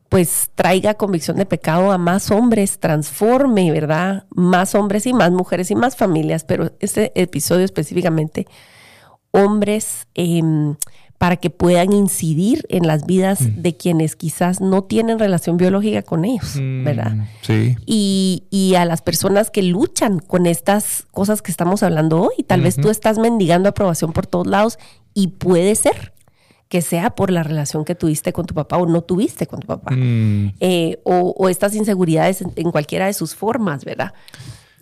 pues, 0.10 0.50
traiga 0.56 0.96
convicción 0.96 1.38
de 1.38 1.46
pecado 1.46 1.92
a 1.92 1.98
más 1.98 2.32
hombres, 2.32 2.80
transforme, 2.80 3.72
¿verdad? 3.72 4.26
Más 4.32 4.74
hombres 4.76 5.06
y 5.06 5.14
más 5.14 5.32
mujeres 5.32 5.70
y 5.72 5.76
más 5.76 5.96
familias, 5.96 6.44
pero 6.44 6.72
este 6.80 7.12
episodio 7.16 7.64
específicamente, 7.64 8.48
hombres, 9.32 10.08
em, 10.16 10.76
para 11.20 11.36
que 11.38 11.50
puedan 11.52 11.94
incidir 11.94 12.66
en 12.70 12.88
las 12.88 13.06
vidas 13.06 13.40
de 13.62 13.76
quienes 13.76 14.16
quizás 14.16 14.62
no 14.62 14.86
tienen 14.86 15.20
relación 15.20 15.58
biológica 15.58 16.02
con 16.02 16.26
ellos, 16.26 16.54
¿verdad? 16.56 17.12
Mm, 17.12 17.24
Sí. 17.42 17.76
y, 17.86 18.44
y 18.50 18.76
a 18.76 18.86
las 18.86 19.02
personas 19.04 19.52
que 19.52 19.62
luchan 19.62 20.20
con 20.20 20.48
estas 20.48 21.06
cosas 21.12 21.42
que 21.44 21.52
estamos 21.52 21.84
hablando 21.84 22.22
hoy. 22.22 22.44
Tal 22.48 22.62
vez 22.62 22.78
tú 22.78 22.90
estás 22.90 23.20
mendigando 23.20 23.70
aprobación 23.70 24.14
por 24.14 24.26
todos 24.26 24.48
lados 24.48 24.80
y 25.14 25.28
puede 25.28 25.76
ser 25.76 26.14
que 26.70 26.82
sea 26.82 27.10
por 27.10 27.32
la 27.32 27.44
relación 27.44 27.84
que 27.84 27.96
tuviste 27.96 28.32
con 28.32 28.46
tu 28.46 28.54
papá 28.54 28.78
o 28.78 28.86
no 28.86 29.02
tuviste 29.02 29.46
con 29.46 29.60
tu 29.60 29.68
papá. 29.68 29.94
Mm, 29.94 30.54
Eh, 30.62 31.00
o, 31.04 31.36
o 31.38 31.50
estas 31.50 31.76
inseguridades 31.76 32.42
en, 32.42 32.54
en 32.56 32.72
cualquiera 32.72 33.08
de 33.08 33.14
sus 33.14 33.36
formas, 33.36 33.84
¿verdad? 33.84 34.14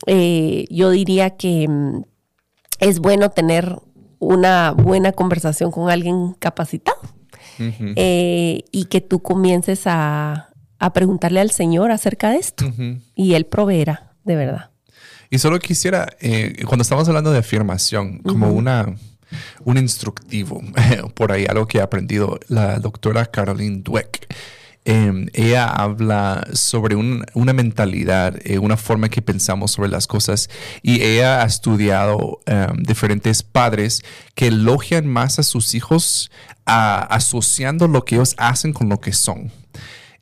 Eh, 0.06 0.65
yo 0.69 0.91
diría 0.91 1.32
que 1.32 1.67
mm, 1.67 2.04
es 2.80 3.00
bueno 3.00 3.30
tener 3.32 3.80
una 4.19 4.71
buena 4.71 5.12
conversación 5.12 5.71
con 5.71 5.89
alguien 5.89 6.34
capacitado 6.39 6.99
eh, 7.60 8.63
y 8.71 8.86
que 8.86 9.01
tú 9.01 9.21
comiences 9.21 9.84
a, 9.86 10.49
a 10.80 10.93
preguntarle 10.93 11.39
al 11.39 11.51
Señor 11.51 11.91
acerca 11.91 12.30
de 12.32 12.38
esto 12.38 12.65
y 13.15 13.34
Él 13.34 13.45
proveerá, 13.45 14.13
de 14.23 14.36
verdad. 14.36 14.69
Y 15.30 15.39
solo 15.39 15.60
quisiera, 15.60 16.08
eh, 16.19 16.63
cuando 16.65 16.84
estamos 16.84 17.08
hablando 17.08 17.32
de 17.32 17.39
afirmación, 17.39 18.19
como 18.19 18.51
una, 18.51 18.95
un 19.65 19.77
instructivo, 19.77 20.62
por 21.15 21.32
ahí 21.32 21.45
algo 21.49 21.67
que 21.67 21.82
ha 21.82 21.84
aprendido 21.84 22.39
la 22.47 22.80
doctora 22.80 23.25
Caroline 23.25 23.82
Dweck. 23.82 24.34
Eh, 24.89 25.12
ella 25.34 25.67
habla 25.67 26.47
sobre 26.54 26.95
un- 26.95 27.26
una 27.34 27.52
mentalidad, 27.54 28.36
eh, 28.45 28.58
una 28.58 28.78
forma 28.78 29.10
que 29.10 29.21
pensamos 29.21 29.71
sobre 29.71 29.89
las 29.89 30.08
cosas 30.08 30.50
y 30.82 31.02
ella 31.04 31.41
ha 31.41 31.45
estudiado 31.45 32.39
eh, 32.45 32.67
diferentes 32.80 33.43
padres 33.43 34.02
que 34.34 34.47
elogian 34.47 35.06
más 35.06 35.39
a 35.39 35.43
sus 35.43 35.76
hijos 35.76 36.32
asociando 36.65 37.88
lo 37.88 38.04
que 38.06 38.15
ellos 38.15 38.34
hacen 38.38 38.73
con 38.73 38.89
lo 38.89 39.00
que 39.00 39.13
son 39.13 39.52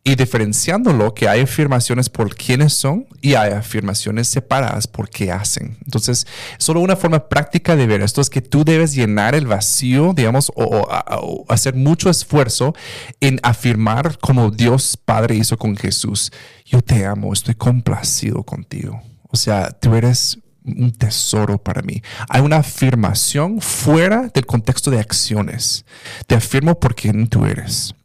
y 0.08 0.16
diferenciándolo 0.16 1.16
que 1.16 1.28
hay 1.28 1.42
afirmaciones 1.42 2.10
por 2.10 2.36
quiénes 2.36 2.74
son 2.74 3.08
y 3.22 3.34
hay 3.34 3.52
afirmaciones 3.54 4.28
separadas 4.28 4.86
por 4.86 5.10
qué 5.10 5.32
hacen. 5.32 5.78
Entonces, 5.84 6.28
solo 6.60 6.80
una 6.80 6.96
forma 6.96 7.28
práctica 7.28 7.76
de 7.76 7.88
ver 7.88 8.02
esto 8.02 8.22
es 8.22 8.30
que 8.30 8.42
tú 8.42 8.64
debes 8.64 8.94
llenar 8.94 9.34
el 9.34 9.48
vacío, 9.48 10.14
digamos, 10.16 10.52
o, 10.56 10.64
o- 10.64 11.46
hacer 11.50 11.74
mucho 11.74 12.12
esfuerzo 12.12 12.76
en 13.20 13.40
afirmar 13.42 14.20
como 14.20 14.52
Dios 14.52 14.96
Padre 15.04 15.36
hizo 15.38 15.58
con 15.58 15.76
Jesús. 15.76 16.32
Yo 16.66 16.82
te 16.84 17.04
amo, 17.04 17.34
estoy 17.34 17.56
complacido 17.56 18.44
contigo. 18.44 19.02
O 19.32 19.36
sea, 19.38 19.72
tú 19.72 19.96
eres 19.96 20.38
un 20.64 20.92
tesoro 20.92 21.58
para 21.58 21.82
mí. 21.82 22.04
Hay 22.30 22.42
una 22.42 22.58
afirmación 22.58 23.60
fuera 23.60 24.30
del 24.32 24.46
contexto 24.46 24.92
de 24.92 25.00
acciones. 25.00 25.84
Te 26.28 26.36
afirmo 26.36 26.80
por 26.80 26.94
quién 26.94 27.28
tú 27.28 27.46
eres. 27.46 27.96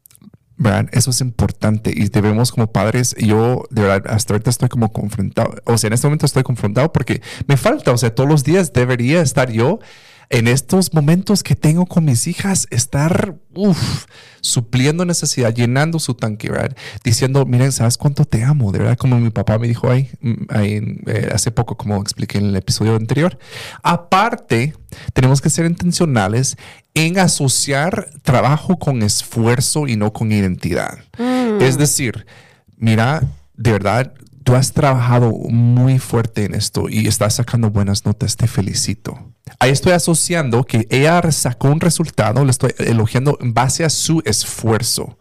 ¿Verdad? 0.61 0.91
Eso 0.93 1.11
es 1.11 1.23
importante 1.23 1.91
y 1.95 2.11
debemos 2.11 2.53
como 2.53 2.71
padres, 2.71 3.17
yo 3.19 3.65
de 3.71 3.81
verdad 3.81 4.13
hasta 4.13 4.35
ahorita 4.35 4.51
estoy 4.51 4.69
como 4.69 4.93
confrontado, 4.93 5.55
o 5.65 5.79
sea, 5.79 5.89
en 5.89 5.95
este 5.95 6.07
momento 6.07 6.27
estoy 6.27 6.43
confrontado 6.43 6.93
porque 6.93 7.23
me 7.47 7.57
falta, 7.57 7.93
o 7.93 7.97
sea, 7.97 8.15
todos 8.15 8.29
los 8.29 8.45
días 8.45 8.75
debería 8.75 9.23
estar 9.23 9.51
yo 9.51 9.79
en 10.29 10.47
estos 10.47 10.95
momentos 10.95 11.43
que 11.43 11.57
tengo 11.57 11.87
con 11.87 12.05
mis 12.05 12.27
hijas, 12.29 12.69
estar 12.71 13.37
uf, 13.53 14.05
supliendo 14.41 15.05
necesidad, 15.05 15.53
llenando 15.53 15.99
su 15.99 16.15
tanque, 16.15 16.51
¿verdad? 16.51 16.77
Diciendo, 17.03 17.45
miren, 17.47 17.73
¿sabes 17.73 17.99
cuánto 17.99 18.25
te 18.25 18.45
amo? 18.45 18.71
De 18.71 18.79
verdad, 18.79 18.97
como 18.97 19.19
mi 19.19 19.31
papá 19.31 19.59
me 19.59 19.67
dijo 19.67 19.91
ahí, 19.91 20.09
mm, 20.21 20.35
ahí, 20.51 21.01
eh, 21.07 21.31
hace 21.33 21.51
poco, 21.51 21.77
como 21.77 22.01
expliqué 22.01 22.39
en 22.39 22.47
el 22.47 22.57
episodio 22.57 22.95
anterior. 22.95 23.39
Aparte, 23.83 24.75
tenemos 25.15 25.41
que 25.41 25.51
ser 25.51 25.67
intencionales 25.67 26.57
en 26.95 27.19
asociar 27.19 28.11
trabajo 28.23 28.79
con 28.79 29.03
esfuerzo 29.03 29.87
y 29.87 29.97
no 29.97 30.13
con 30.13 30.33
identidad. 30.33 30.99
Es 31.61 31.79
decir, 31.79 32.27
mira, 32.77 33.23
de 33.55 33.73
verdad, 33.73 34.13
tú 34.45 34.55
has 34.55 34.73
trabajado 34.73 35.33
muy 35.33 35.99
fuerte 35.99 36.45
en 36.45 36.55
esto 36.55 36.89
y 36.89 37.07
estás 37.07 37.35
sacando 37.35 37.71
buenas 37.71 38.05
notas, 38.05 38.37
te 38.37 38.47
felicito. 38.47 39.33
Ahí 39.59 39.71
estoy 39.71 39.93
asociando 39.93 40.65
que 40.65 40.87
ella 40.91 41.21
sacó 41.33 41.69
un 41.69 41.81
resultado, 41.81 42.45
le 42.45 42.51
estoy 42.51 42.73
elogiando 42.79 43.39
en 43.41 43.53
base 43.53 43.85
a 43.85 43.91
su 43.91 44.23
esfuerzo. 44.25 45.19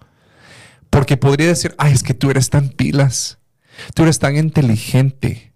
Porque 0.89 1.17
podría 1.17 1.47
decir, 1.47 1.75
ay, 1.77 1.93
es 1.93 2.03
que 2.03 2.13
tú 2.13 2.31
eres 2.31 2.49
tan 2.49 2.69
pilas, 2.69 3.39
tú 3.93 4.03
eres 4.03 4.19
tan 4.19 4.37
inteligente. 4.37 5.53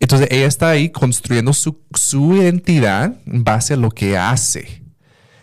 Entonces 0.00 0.28
ella 0.30 0.46
está 0.46 0.70
ahí 0.70 0.90
construyendo 0.90 1.52
su, 1.52 1.80
su 1.94 2.36
identidad 2.36 3.14
en 3.26 3.44
base 3.44 3.74
a 3.74 3.76
lo 3.76 3.90
que 3.90 4.16
hace, 4.16 4.81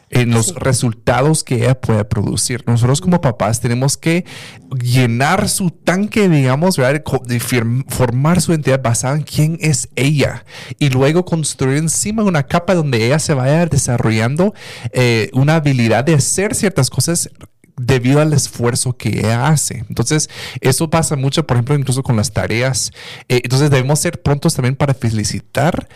en 0.10 0.32
los 0.32 0.56
resultados 0.56 1.44
que 1.44 1.56
ella 1.56 1.80
puede 1.80 2.04
producir. 2.06 2.64
Nosotros 2.66 3.02
como 3.02 3.22
papás 3.22 3.60
tenemos 3.60 3.98
que 3.98 4.26
llenar 4.82 5.50
su 5.50 5.70
tanque, 5.70 6.28
digamos, 6.28 6.78
¿verdad? 6.78 7.04
De 7.26 7.40
formar 7.88 8.42
su 8.42 8.52
identidad 8.52 8.82
basada 8.82 9.16
en 9.16 9.24
quién 9.24 9.58
es 9.62 9.90
ella 9.96 10.46
y 10.80 10.90
luego 10.90 11.26
construir 11.26 11.78
encima 11.78 12.24
una 12.24 12.44
capa 12.44 12.76
donde 12.76 13.06
ella 13.06 13.20
se 13.20 13.34
vaya 13.34 13.66
desarrollando 13.66 14.54
eh, 14.94 15.30
una 15.34 15.56
habilidad 15.56 16.04
de 16.04 16.16
hacer 16.16 16.56
ciertas 16.56 16.90
cosas 16.90 17.30
debido 17.80 18.20
al 18.20 18.34
esfuerzo 18.34 18.98
que 18.98 19.10
ella 19.10 19.48
hace. 19.48 19.86
Entonces, 19.88 20.30
eso 20.60 20.90
pasa 20.90 21.16
mucho, 21.16 21.48
por 21.48 21.56
ejemplo, 21.56 21.76
incluso 21.76 22.04
con 22.04 22.18
las 22.18 22.34
tareas. 22.34 22.92
Eh, 23.30 23.42
entonces, 23.44 23.70
debemos 23.70 24.00
ser 24.00 24.22
prontos 24.22 24.54
también 24.54 24.76
para 24.76 24.94
felicitar 24.94 25.88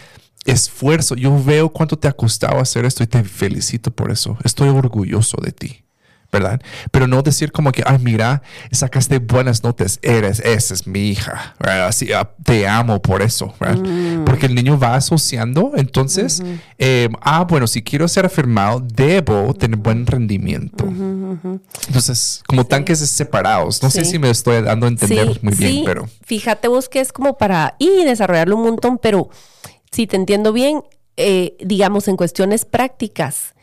esfuerzo. 0.45 1.15
Yo 1.15 1.41
veo 1.43 1.69
cuánto 1.69 1.97
te 1.97 2.07
ha 2.07 2.13
costado 2.13 2.59
hacer 2.59 2.85
esto 2.85 3.03
y 3.03 3.07
te 3.07 3.23
felicito 3.23 3.91
por 3.91 4.11
eso. 4.11 4.37
Estoy 4.43 4.69
orgulloso 4.69 5.37
de 5.41 5.51
ti. 5.51 5.79
¿Verdad? 6.31 6.59
Pero 6.89 7.05
no 7.05 7.21
decir 7.21 7.51
como 7.51 7.71
que, 7.71 7.83
ay, 7.85 7.99
mira, 7.99 8.41
sacaste 8.71 9.19
buenas 9.19 9.63
notas, 9.63 9.99
eres, 10.01 10.39
esa 10.39 10.73
es 10.73 10.87
mi 10.87 11.09
hija, 11.09 11.53
¿verdad? 11.59 11.85
Así, 11.89 12.11
ah, 12.11 12.27
te 12.43 12.67
amo 12.67 12.99
por 13.03 13.21
eso, 13.21 13.53
¿verdad? 13.59 14.23
Porque 14.25 14.47
el 14.47 14.55
niño 14.55 14.79
va 14.79 14.95
asociando, 14.95 15.73
entonces, 15.75 16.41
eh, 16.79 17.07
ah, 17.21 17.43
bueno, 17.43 17.67
si 17.67 17.83
quiero 17.83 18.07
ser 18.07 18.25
afirmado, 18.25 18.79
debo 18.79 19.53
tener 19.53 19.77
buen 19.77 20.07
rendimiento. 20.07 20.85
Entonces, 21.87 22.41
como 22.47 22.65
tanques 22.65 22.97
separados. 22.97 23.83
No 23.83 23.91
sé 23.91 24.03
si 24.03 24.17
me 24.17 24.31
estoy 24.31 24.63
dando 24.63 24.87
a 24.87 24.89
entender 24.89 25.33
Sí, 25.33 25.39
muy 25.43 25.53
bien, 25.53 25.71
sí. 25.71 25.83
pero 25.85 26.09
Fíjate 26.25 26.67
vos 26.67 26.89
que 26.89 26.99
es 26.99 27.13
como 27.13 27.37
para 27.37 27.75
y 27.77 28.05
desarrollarlo 28.05 28.55
un 28.55 28.63
montón, 28.63 28.97
pero 28.97 29.29
si 29.93 30.07
te 30.07 30.17
entiendo 30.17 30.51
bien, 30.51 30.83
eh, 31.15 31.55
digamos 31.59 32.07
en 32.07 32.17
cuestiones 32.17 32.65
prácticas, 32.65 33.55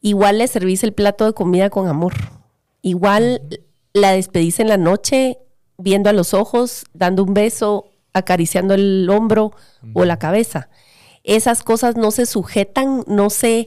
igual 0.00 0.38
le 0.38 0.48
servís 0.48 0.84
el 0.84 0.92
plato 0.92 1.24
de 1.24 1.32
comida 1.32 1.70
con 1.70 1.88
amor. 1.88 2.14
Igual 2.82 3.42
la 3.94 4.12
despedís 4.12 4.60
en 4.60 4.68
la 4.68 4.76
noche, 4.76 5.38
viendo 5.78 6.10
a 6.10 6.12
los 6.12 6.34
ojos, 6.34 6.84
dando 6.92 7.24
un 7.24 7.32
beso, 7.32 7.86
acariciando 8.12 8.74
el 8.74 9.08
hombro 9.08 9.52
o 9.94 10.04
la 10.04 10.18
cabeza. 10.18 10.68
Esas 11.24 11.62
cosas 11.62 11.96
no 11.96 12.10
se 12.10 12.26
sujetan, 12.26 13.04
no 13.06 13.30
se 13.30 13.66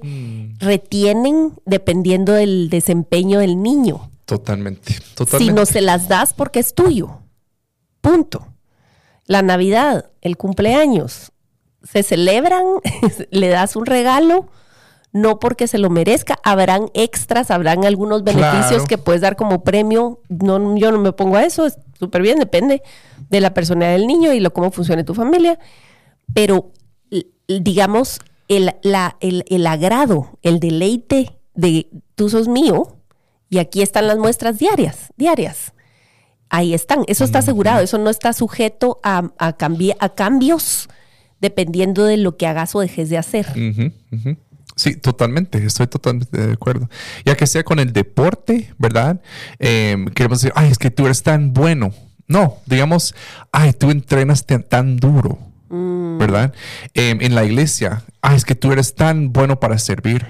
retienen 0.59 1.53
dependiendo 1.65 2.33
del 2.33 2.69
desempeño 2.69 3.39
del 3.39 3.61
niño 3.61 4.11
totalmente, 4.37 4.93
si 4.93 4.99
totalmente. 5.15 5.53
no 5.53 5.65
se 5.65 5.81
las 5.81 6.07
das 6.07 6.33
porque 6.33 6.59
es 6.59 6.73
tuyo. 6.73 7.19
Punto. 7.99 8.47
La 9.25 9.41
Navidad, 9.41 10.09
el 10.21 10.37
cumpleaños, 10.37 11.30
se 11.83 12.03
celebran, 12.03 12.63
le 13.31 13.47
das 13.49 13.75
un 13.75 13.85
regalo, 13.85 14.47
no 15.13 15.39
porque 15.39 15.67
se 15.67 15.77
lo 15.77 15.89
merezca. 15.89 16.37
Habrán 16.43 16.89
extras, 16.93 17.51
habrán 17.51 17.85
algunos 17.85 18.23
beneficios 18.23 18.67
Claro. 18.69 18.85
que 18.87 18.97
puedes 18.97 19.21
dar 19.21 19.35
como 19.35 19.63
premio. 19.63 20.21
No, 20.29 20.77
yo 20.77 20.91
no 20.91 20.99
me 20.99 21.11
pongo 21.13 21.37
a 21.37 21.43
eso, 21.43 21.65
es 21.65 21.77
súper 21.99 22.21
bien, 22.21 22.39
depende 22.39 22.81
de 23.29 23.41
la 23.41 23.53
personalidad 23.53 23.93
del 23.97 24.07
niño 24.07 24.33
y 24.33 24.39
lo 24.39 24.53
cómo 24.53 24.71
funcione 24.71 25.03
tu 25.03 25.13
familia. 25.13 25.59
Pero, 26.33 26.71
digamos, 27.47 28.19
el, 28.47 28.73
la- 28.83 29.17
el, 29.19 29.43
el 29.49 29.67
agrado, 29.67 30.37
el 30.41 30.59
deleite 30.59 31.37
de 31.53 31.89
tú 32.15 32.29
sos 32.29 32.47
mío 32.47 32.97
Y 33.49 33.57
aquí 33.57 33.81
están 33.81 34.07
las 34.07 34.17
muestras 34.17 34.57
diarias, 34.59 35.11
diarias. 35.17 35.73
Ahí 36.49 36.73
están, 36.73 37.03
eso 37.07 37.23
está 37.25 37.39
asegurado, 37.39 37.81
eso 37.81 37.97
no 37.97 38.09
está 38.09 38.31
sujeto 38.33 38.99
a, 39.03 39.29
a, 39.37 39.55
a 39.99 40.09
cambios 40.15 40.87
dependiendo 41.41 42.05
de 42.05 42.17
lo 42.17 42.37
que 42.37 42.47
hagas 42.47 42.75
o 42.75 42.79
dejes 42.79 43.09
de 43.09 43.17
hacer. 43.17 43.47
Sí, 44.75 44.95
totalmente, 44.95 45.63
estoy 45.63 45.87
totalmente 45.87 46.47
de 46.47 46.53
acuerdo. 46.53 46.89
Ya 47.25 47.35
que 47.35 47.45
sea 47.45 47.63
con 47.63 47.79
el 47.79 47.93
deporte, 47.93 48.73
¿verdad? 48.77 49.21
Em, 49.59 50.07
queremos 50.07 50.41
decir, 50.41 50.53
ay, 50.55 50.71
es 50.71 50.77
que 50.77 50.89
tú 50.89 51.05
eres 51.05 51.23
tan 51.23 51.53
bueno. 51.53 51.93
No, 52.27 52.57
digamos, 52.65 53.13
ay, 53.51 53.73
tú 53.73 53.91
entrenas 53.91 54.45
tan, 54.45 54.97
duro, 54.97 55.37
mm. 55.69 56.17
¿verdad? 56.17 56.53
Em, 56.93 57.21
en 57.21 57.35
la 57.35 57.43
iglesia, 57.43 58.03
ay, 58.21 58.37
es 58.37 58.45
que 58.45 58.55
tú 58.55 58.71
eres 58.71 58.95
tan 58.95 59.33
bueno 59.33 59.59
para 59.59 59.77
servir. 59.77 60.25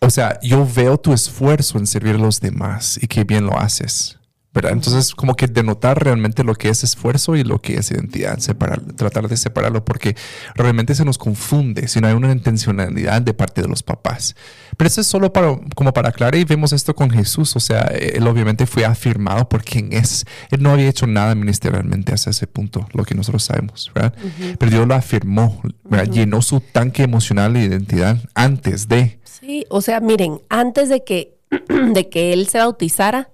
O 0.00 0.10
sea, 0.10 0.38
yo 0.42 0.66
veo 0.66 0.98
tu 0.98 1.12
esfuerzo 1.12 1.78
en 1.78 1.86
servir 1.86 2.14
a 2.14 2.18
los 2.18 2.40
demás 2.40 2.98
y 3.02 3.06
que 3.06 3.24
bien 3.24 3.46
lo 3.46 3.58
haces. 3.58 4.19
¿Verdad? 4.52 4.72
Entonces, 4.72 5.14
como 5.14 5.36
que 5.36 5.46
denotar 5.46 6.02
realmente 6.02 6.42
lo 6.42 6.54
que 6.54 6.68
es 6.70 6.82
esfuerzo 6.82 7.36
y 7.36 7.44
lo 7.44 7.60
que 7.60 7.76
es 7.76 7.90
identidad, 7.92 8.38
separar, 8.38 8.80
tratar 8.80 9.28
de 9.28 9.36
separarlo, 9.36 9.84
porque 9.84 10.16
realmente 10.56 10.94
se 10.96 11.04
nos 11.04 11.18
confunde 11.18 11.86
si 11.86 12.00
no 12.00 12.08
hay 12.08 12.14
una 12.14 12.32
intencionalidad 12.32 13.22
de 13.22 13.32
parte 13.32 13.62
de 13.62 13.68
los 13.68 13.84
papás. 13.84 14.34
Pero 14.76 14.88
eso 14.88 15.00
es 15.00 15.06
solo 15.06 15.32
para, 15.32 15.56
como 15.76 15.92
para 15.92 16.08
aclarar 16.08 16.34
y 16.34 16.44
vemos 16.44 16.72
esto 16.72 16.96
con 16.96 17.10
Jesús, 17.10 17.54
o 17.54 17.60
sea, 17.60 17.82
él 17.82 18.26
obviamente 18.26 18.66
fue 18.66 18.84
afirmado 18.84 19.48
por 19.48 19.62
quien 19.62 19.92
es. 19.92 20.24
Él 20.50 20.62
no 20.62 20.70
había 20.70 20.88
hecho 20.88 21.06
nada 21.06 21.34
ministerialmente 21.36 22.12
hasta 22.12 22.30
ese 22.30 22.48
punto, 22.48 22.88
lo 22.92 23.04
que 23.04 23.14
nosotros 23.14 23.44
sabemos, 23.44 23.92
¿verdad? 23.94 24.14
Pero 24.58 24.70
Dios 24.70 24.88
lo 24.88 24.94
afirmó, 24.94 25.62
llenó 26.10 26.42
su 26.42 26.60
tanque 26.60 27.04
emocional 27.04 27.54
de 27.54 27.62
identidad 27.62 28.18
antes 28.34 28.88
de. 28.88 29.20
Sí, 29.22 29.64
o 29.70 29.80
sea, 29.80 30.00
miren, 30.00 30.40
antes 30.48 30.88
de 30.88 31.04
que, 31.04 31.38
de 31.68 32.08
que 32.08 32.32
él 32.32 32.48
se 32.48 32.58
bautizara, 32.58 33.30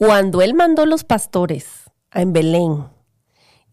cuando 0.00 0.40
él 0.40 0.54
mandó 0.54 0.86
los 0.86 1.04
pastores 1.04 1.66
en 2.14 2.32
Belén 2.32 2.86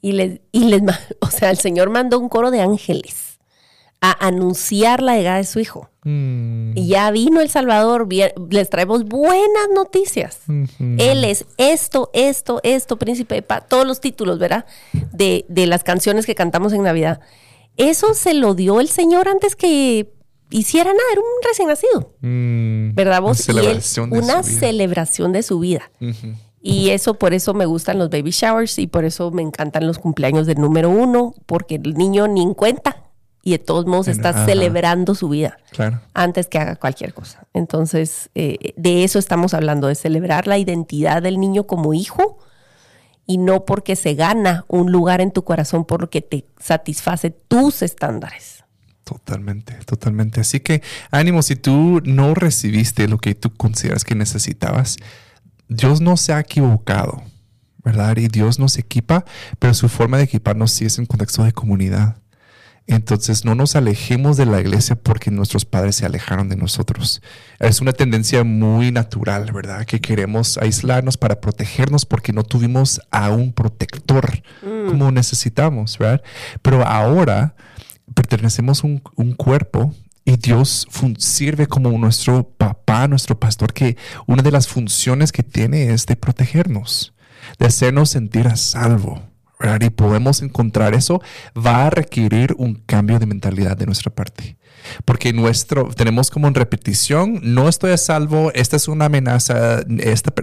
y 0.01 0.11
les, 0.11 0.41
y 0.51 0.65
les, 0.65 0.81
o 1.21 1.27
sea, 1.27 1.51
el 1.51 1.57
Señor 1.57 1.89
mandó 1.89 2.19
un 2.19 2.27
coro 2.27 2.51
de 2.51 2.59
ángeles 2.59 3.39
a 4.01 4.27
anunciar 4.27 5.01
la 5.01 5.15
llegada 5.15 5.37
de 5.37 5.45
su 5.45 5.61
hijo. 5.61 5.89
Mm. 6.03 6.73
Y 6.75 6.87
ya 6.89 7.09
vino 7.11 7.39
el 7.39 7.49
Salvador, 7.49 8.09
les 8.49 8.69
traemos 8.69 9.05
buenas 9.05 9.69
noticias. 9.73 10.41
Él 10.79 11.23
es 11.23 11.45
esto, 11.55 12.09
esto, 12.11 12.59
esto, 12.61 12.99
príncipe 12.99 13.35
de 13.35 13.41
paz, 13.41 13.63
todos 13.69 13.87
los 13.87 14.01
títulos, 14.01 14.37
¿verdad? 14.37 14.65
De, 15.13 15.45
de 15.47 15.65
las 15.65 15.85
canciones 15.85 16.25
que 16.25 16.35
cantamos 16.35 16.73
en 16.73 16.83
Navidad. 16.83 17.21
Eso 17.77 18.13
se 18.13 18.33
lo 18.33 18.53
dio 18.53 18.81
el 18.81 18.89
Señor 18.89 19.29
antes 19.29 19.55
que 19.55 20.11
hiciera 20.49 20.91
nada, 20.91 21.05
era 21.11 21.21
un 21.21 21.27
recién 21.43 21.67
nacido. 21.67 22.13
Mm, 22.21 22.95
¿Verdad 22.95 23.21
vos? 23.21 23.47
Una 23.49 23.61
celebración, 23.61 24.09
de, 24.09 24.19
una 24.19 24.43
su 24.43 24.49
celebración 24.51 25.31
de 25.33 25.43
su 25.43 25.59
vida. 25.59 25.91
Y 26.61 26.89
eso, 26.89 27.13
por 27.13 27.33
eso 27.33 27.53
me 27.53 27.65
gustan 27.65 27.97
los 27.97 28.09
baby 28.09 28.31
showers 28.31 28.77
y 28.79 28.87
por 28.87 29.05
eso 29.05 29.31
me 29.31 29.41
encantan 29.41 29.87
los 29.87 29.99
cumpleaños 29.99 30.47
del 30.47 30.59
número 30.59 30.89
uno, 30.89 31.33
porque 31.45 31.75
el 31.75 31.93
niño 31.93 32.27
ni 32.27 32.41
en 32.41 32.53
cuenta 32.53 33.03
y 33.47 33.51
de 33.51 33.59
todos 33.59 33.85
modos 33.85 34.09
está 34.09 34.45
celebrando 34.45 35.15
su 35.15 35.29
vida 35.29 35.57
antes 36.13 36.47
que 36.47 36.59
haga 36.59 36.75
cualquier 36.75 37.13
cosa. 37.13 37.47
Entonces, 37.53 38.29
eh, 38.35 38.73
de 38.75 39.05
eso 39.05 39.19
estamos 39.19 39.53
hablando, 39.53 39.87
de 39.87 39.95
celebrar 39.95 40.47
la 40.47 40.57
identidad 40.57 41.21
del 41.21 41.39
niño 41.39 41.65
como 41.65 41.93
hijo 41.93 42.39
y 43.25 43.37
no 43.37 43.63
porque 43.63 43.95
se 43.95 44.15
gana 44.15 44.65
un 44.67 44.91
lugar 44.91 45.21
en 45.21 45.31
tu 45.31 45.45
corazón 45.45 45.85
porque 45.85 46.21
te 46.21 46.45
satisface 46.59 47.29
tus 47.29 47.83
estándares. 47.83 48.56
Totalmente, 49.07 49.73
totalmente. 49.85 50.41
Así 50.41 50.59
que 50.59 50.81
ánimo, 51.11 51.41
si 51.41 51.55
tú 51.55 52.01
no 52.03 52.33
recibiste 52.33 53.07
lo 53.07 53.19
que 53.19 53.35
tú 53.35 53.53
consideras 53.53 54.03
que 54.03 54.15
necesitabas, 54.15 54.97
Dios 55.69 56.01
no 56.01 56.17
se 56.17 56.33
ha 56.33 56.41
equivocado, 56.41 57.23
¿verdad? 57.85 58.17
Y 58.17 58.27
Dios 58.27 58.59
nos 58.59 58.77
equipa, 58.77 59.23
pero 59.59 59.73
su 59.73 59.87
forma 59.87 60.17
de 60.17 60.25
equiparnos 60.25 60.73
sí 60.73 60.83
es 60.83 60.99
en 60.99 61.05
contexto 61.05 61.45
de 61.45 61.53
comunidad. 61.53 62.17
Entonces 62.85 63.45
no 63.45 63.55
nos 63.55 63.77
alejemos 63.77 64.35
de 64.35 64.45
la 64.45 64.59
iglesia 64.59 64.97
porque 64.97 65.31
nuestros 65.31 65.63
padres 65.63 65.95
se 65.95 66.05
alejaron 66.05 66.49
de 66.49 66.57
nosotros. 66.57 67.21
Es 67.59 67.79
una 67.79 67.93
tendencia 67.93 68.43
muy 68.43 68.91
natural, 68.91 69.53
¿verdad? 69.53 69.85
Que 69.85 70.01
queremos 70.01 70.57
aislarnos 70.57 71.15
para 71.15 71.39
protegernos 71.39 72.05
porque 72.05 72.33
no 72.33 72.43
tuvimos 72.43 72.99
a 73.09 73.29
un 73.29 73.53
protector 73.53 74.43
mm. 74.61 74.89
como 74.89 75.11
necesitamos, 75.11 75.97
¿verdad? 75.97 76.21
Pero 76.61 76.85
ahora 76.85 77.55
pertenecemos 78.17 78.83
a 78.83 78.87
un, 78.87 79.33
cuerpo 79.33 79.93
y 80.25 80.37
Dios 80.37 80.87
sirve 81.19 81.67
como 81.67 81.95
nuestro 81.99 82.49
papá, 82.49 83.07
nuestro 83.07 83.39
pastor, 83.39 83.73
que 83.73 83.95
una 84.25 84.41
de 84.41 84.49
las 84.49 84.67
funciones 84.67 85.31
que 85.31 85.43
tiene 85.43 85.93
es 85.93 86.07
de 86.07 86.15
protegernos, 86.15 87.13
de 87.59 87.67
hacernos 87.67 88.09
sentir 88.09 88.47
a 88.47 88.55
salvo. 88.55 89.21
Y 89.79 89.89
podemos 89.91 90.41
encontrar 90.41 90.95
eso, 90.95 91.21
va 91.55 91.85
a 91.85 91.89
requerir 91.91 92.55
un 92.57 92.73
cambio 92.73 93.19
de 93.19 93.27
mentalidad 93.27 93.77
de 93.77 93.85
nuestra 93.85 94.13
parte. 94.13 94.57
Porque 95.05 95.31
nuestro, 95.31 95.93
tenemos 95.93 96.31
como 96.31 96.47
en 96.47 96.55
repetición, 96.55 97.39
no 97.43 97.69
estoy 97.69 97.91
a 97.91 97.97
salvo, 97.97 98.51
esta 98.55 98.77
es 98.77 98.87
una 98.87 99.05
amenaza, 99.05 99.81
esta, 99.99 100.33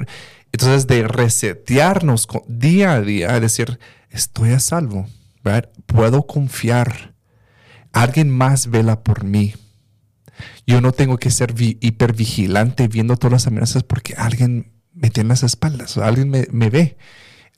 entonces 0.53 0.87
de 0.87 1.09
resetearnos 1.09 2.29
día 2.47 2.95
a 2.95 3.01
día, 3.01 3.41
decir, 3.41 3.81
estoy 4.11 4.51
a 4.51 4.61
salvo, 4.61 5.09
puedo 5.87 6.27
confiar 6.27 7.14
Alguien 7.95 8.29
más 8.29 8.71
vela 8.71 9.05
por 9.05 9.23
mí. 9.23 9.55
Yo 10.67 10.81
no 10.81 10.91
tengo 10.91 11.17
que 11.17 11.31
ser 11.31 11.55
hipervigilante 11.59 12.89
viendo 12.89 13.17
todas 13.17 13.33
las 13.33 13.47
amenazas 13.47 13.85
porque 13.85 14.15
alguien 14.17 14.73
me 14.93 15.11
tiene 15.11 15.29
las 15.29 15.45
espaldas, 15.45 15.97
alguien 15.97 16.29
me, 16.29 16.71
ve, 16.71 16.97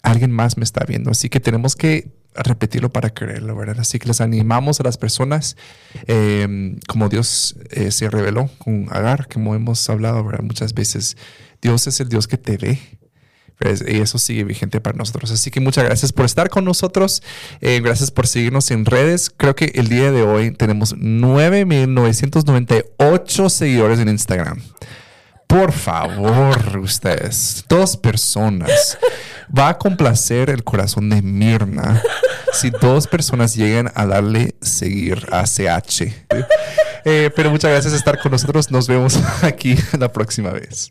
alguien 0.03 0.31
más 0.31 0.59
me 0.59 0.64
está 0.64 0.85
viendo. 0.87 1.11
Así 1.11 1.31
que 1.31 1.40
tenemos 1.40 1.75
que 1.75 2.12
repetirlo 2.35 2.92
para 2.92 3.14
creerlo, 3.14 3.57
¿verdad? 3.57 3.81
Así 3.81 3.99
que 3.99 4.09
les 4.09 4.20
animamos 4.20 4.79
a 4.79 4.83
las 4.83 4.99
personas, 4.99 5.57
em, 6.07 6.79
como 6.87 7.09
Dios 7.09 7.57
eh, 7.70 7.90
se 7.90 8.11
reveló 8.11 8.51
con 8.59 8.88
Agar, 8.90 9.29
como 9.33 9.55
hemos 9.55 9.88
hablado. 9.88 10.22
Muchas 10.42 10.75
veces, 10.75 11.16
Dios 11.62 11.87
es 11.87 11.99
el 12.01 12.11
Dios 12.11 12.29
que 12.29 12.37
te 12.37 12.59
ve, 12.59 12.79
pues, 13.59 13.85
y 13.87 14.01
eso 14.01 14.19
sigue 14.19 14.42
vigente 14.45 14.81
para 14.81 14.97
nosotros. 14.97 15.31
Así 15.31 15.51
que 15.51 15.61
muchas 15.61 15.85
gracias 15.85 16.12
por 16.12 16.25
estar 16.27 16.49
con 16.51 16.64
nosotros. 16.64 17.23
Eh, 17.61 17.81
gracias 17.83 18.11
por 18.11 18.27
seguirnos 18.27 18.71
en 18.71 18.85
redes. 18.85 19.31
Creo 19.35 19.57
que 19.57 19.73
el 19.75 19.88
día 19.88 20.12
de 20.12 20.21
hoy 20.23 20.51
tenemos 20.51 20.95
9.998 20.97 23.49
seguidores 23.49 23.99
en 23.99 24.09
Instagram. 24.09 24.61
Por 25.47 25.73
favor, 25.73 26.79
ustedes, 26.79 27.64
dos 27.69 27.97
personas. 27.97 28.99
Va 29.57 29.69
a 29.71 29.79
complacer 29.79 30.51
el 30.51 30.64
corazón 30.64 31.09
de 31.09 31.23
Mirna 31.23 32.03
si 32.53 32.71
dos 32.71 33.07
personas 33.07 33.55
llegan 33.55 33.92
a 33.95 34.07
darle 34.07 34.57
seguir 34.61 35.25
a 35.31 35.45
CH. 35.45 36.03
Eh, 37.05 37.31
pero 37.37 37.51
muchas 37.51 37.71
gracias 37.71 37.92
por 37.92 37.99
estar 37.99 38.19
con 38.19 38.33
nosotros. 38.33 38.73
Nos 38.73 38.88
vemos 38.88 39.21
aquí 39.42 39.77
la 39.99 40.12
próxima 40.12 40.51
vez. 40.51 40.90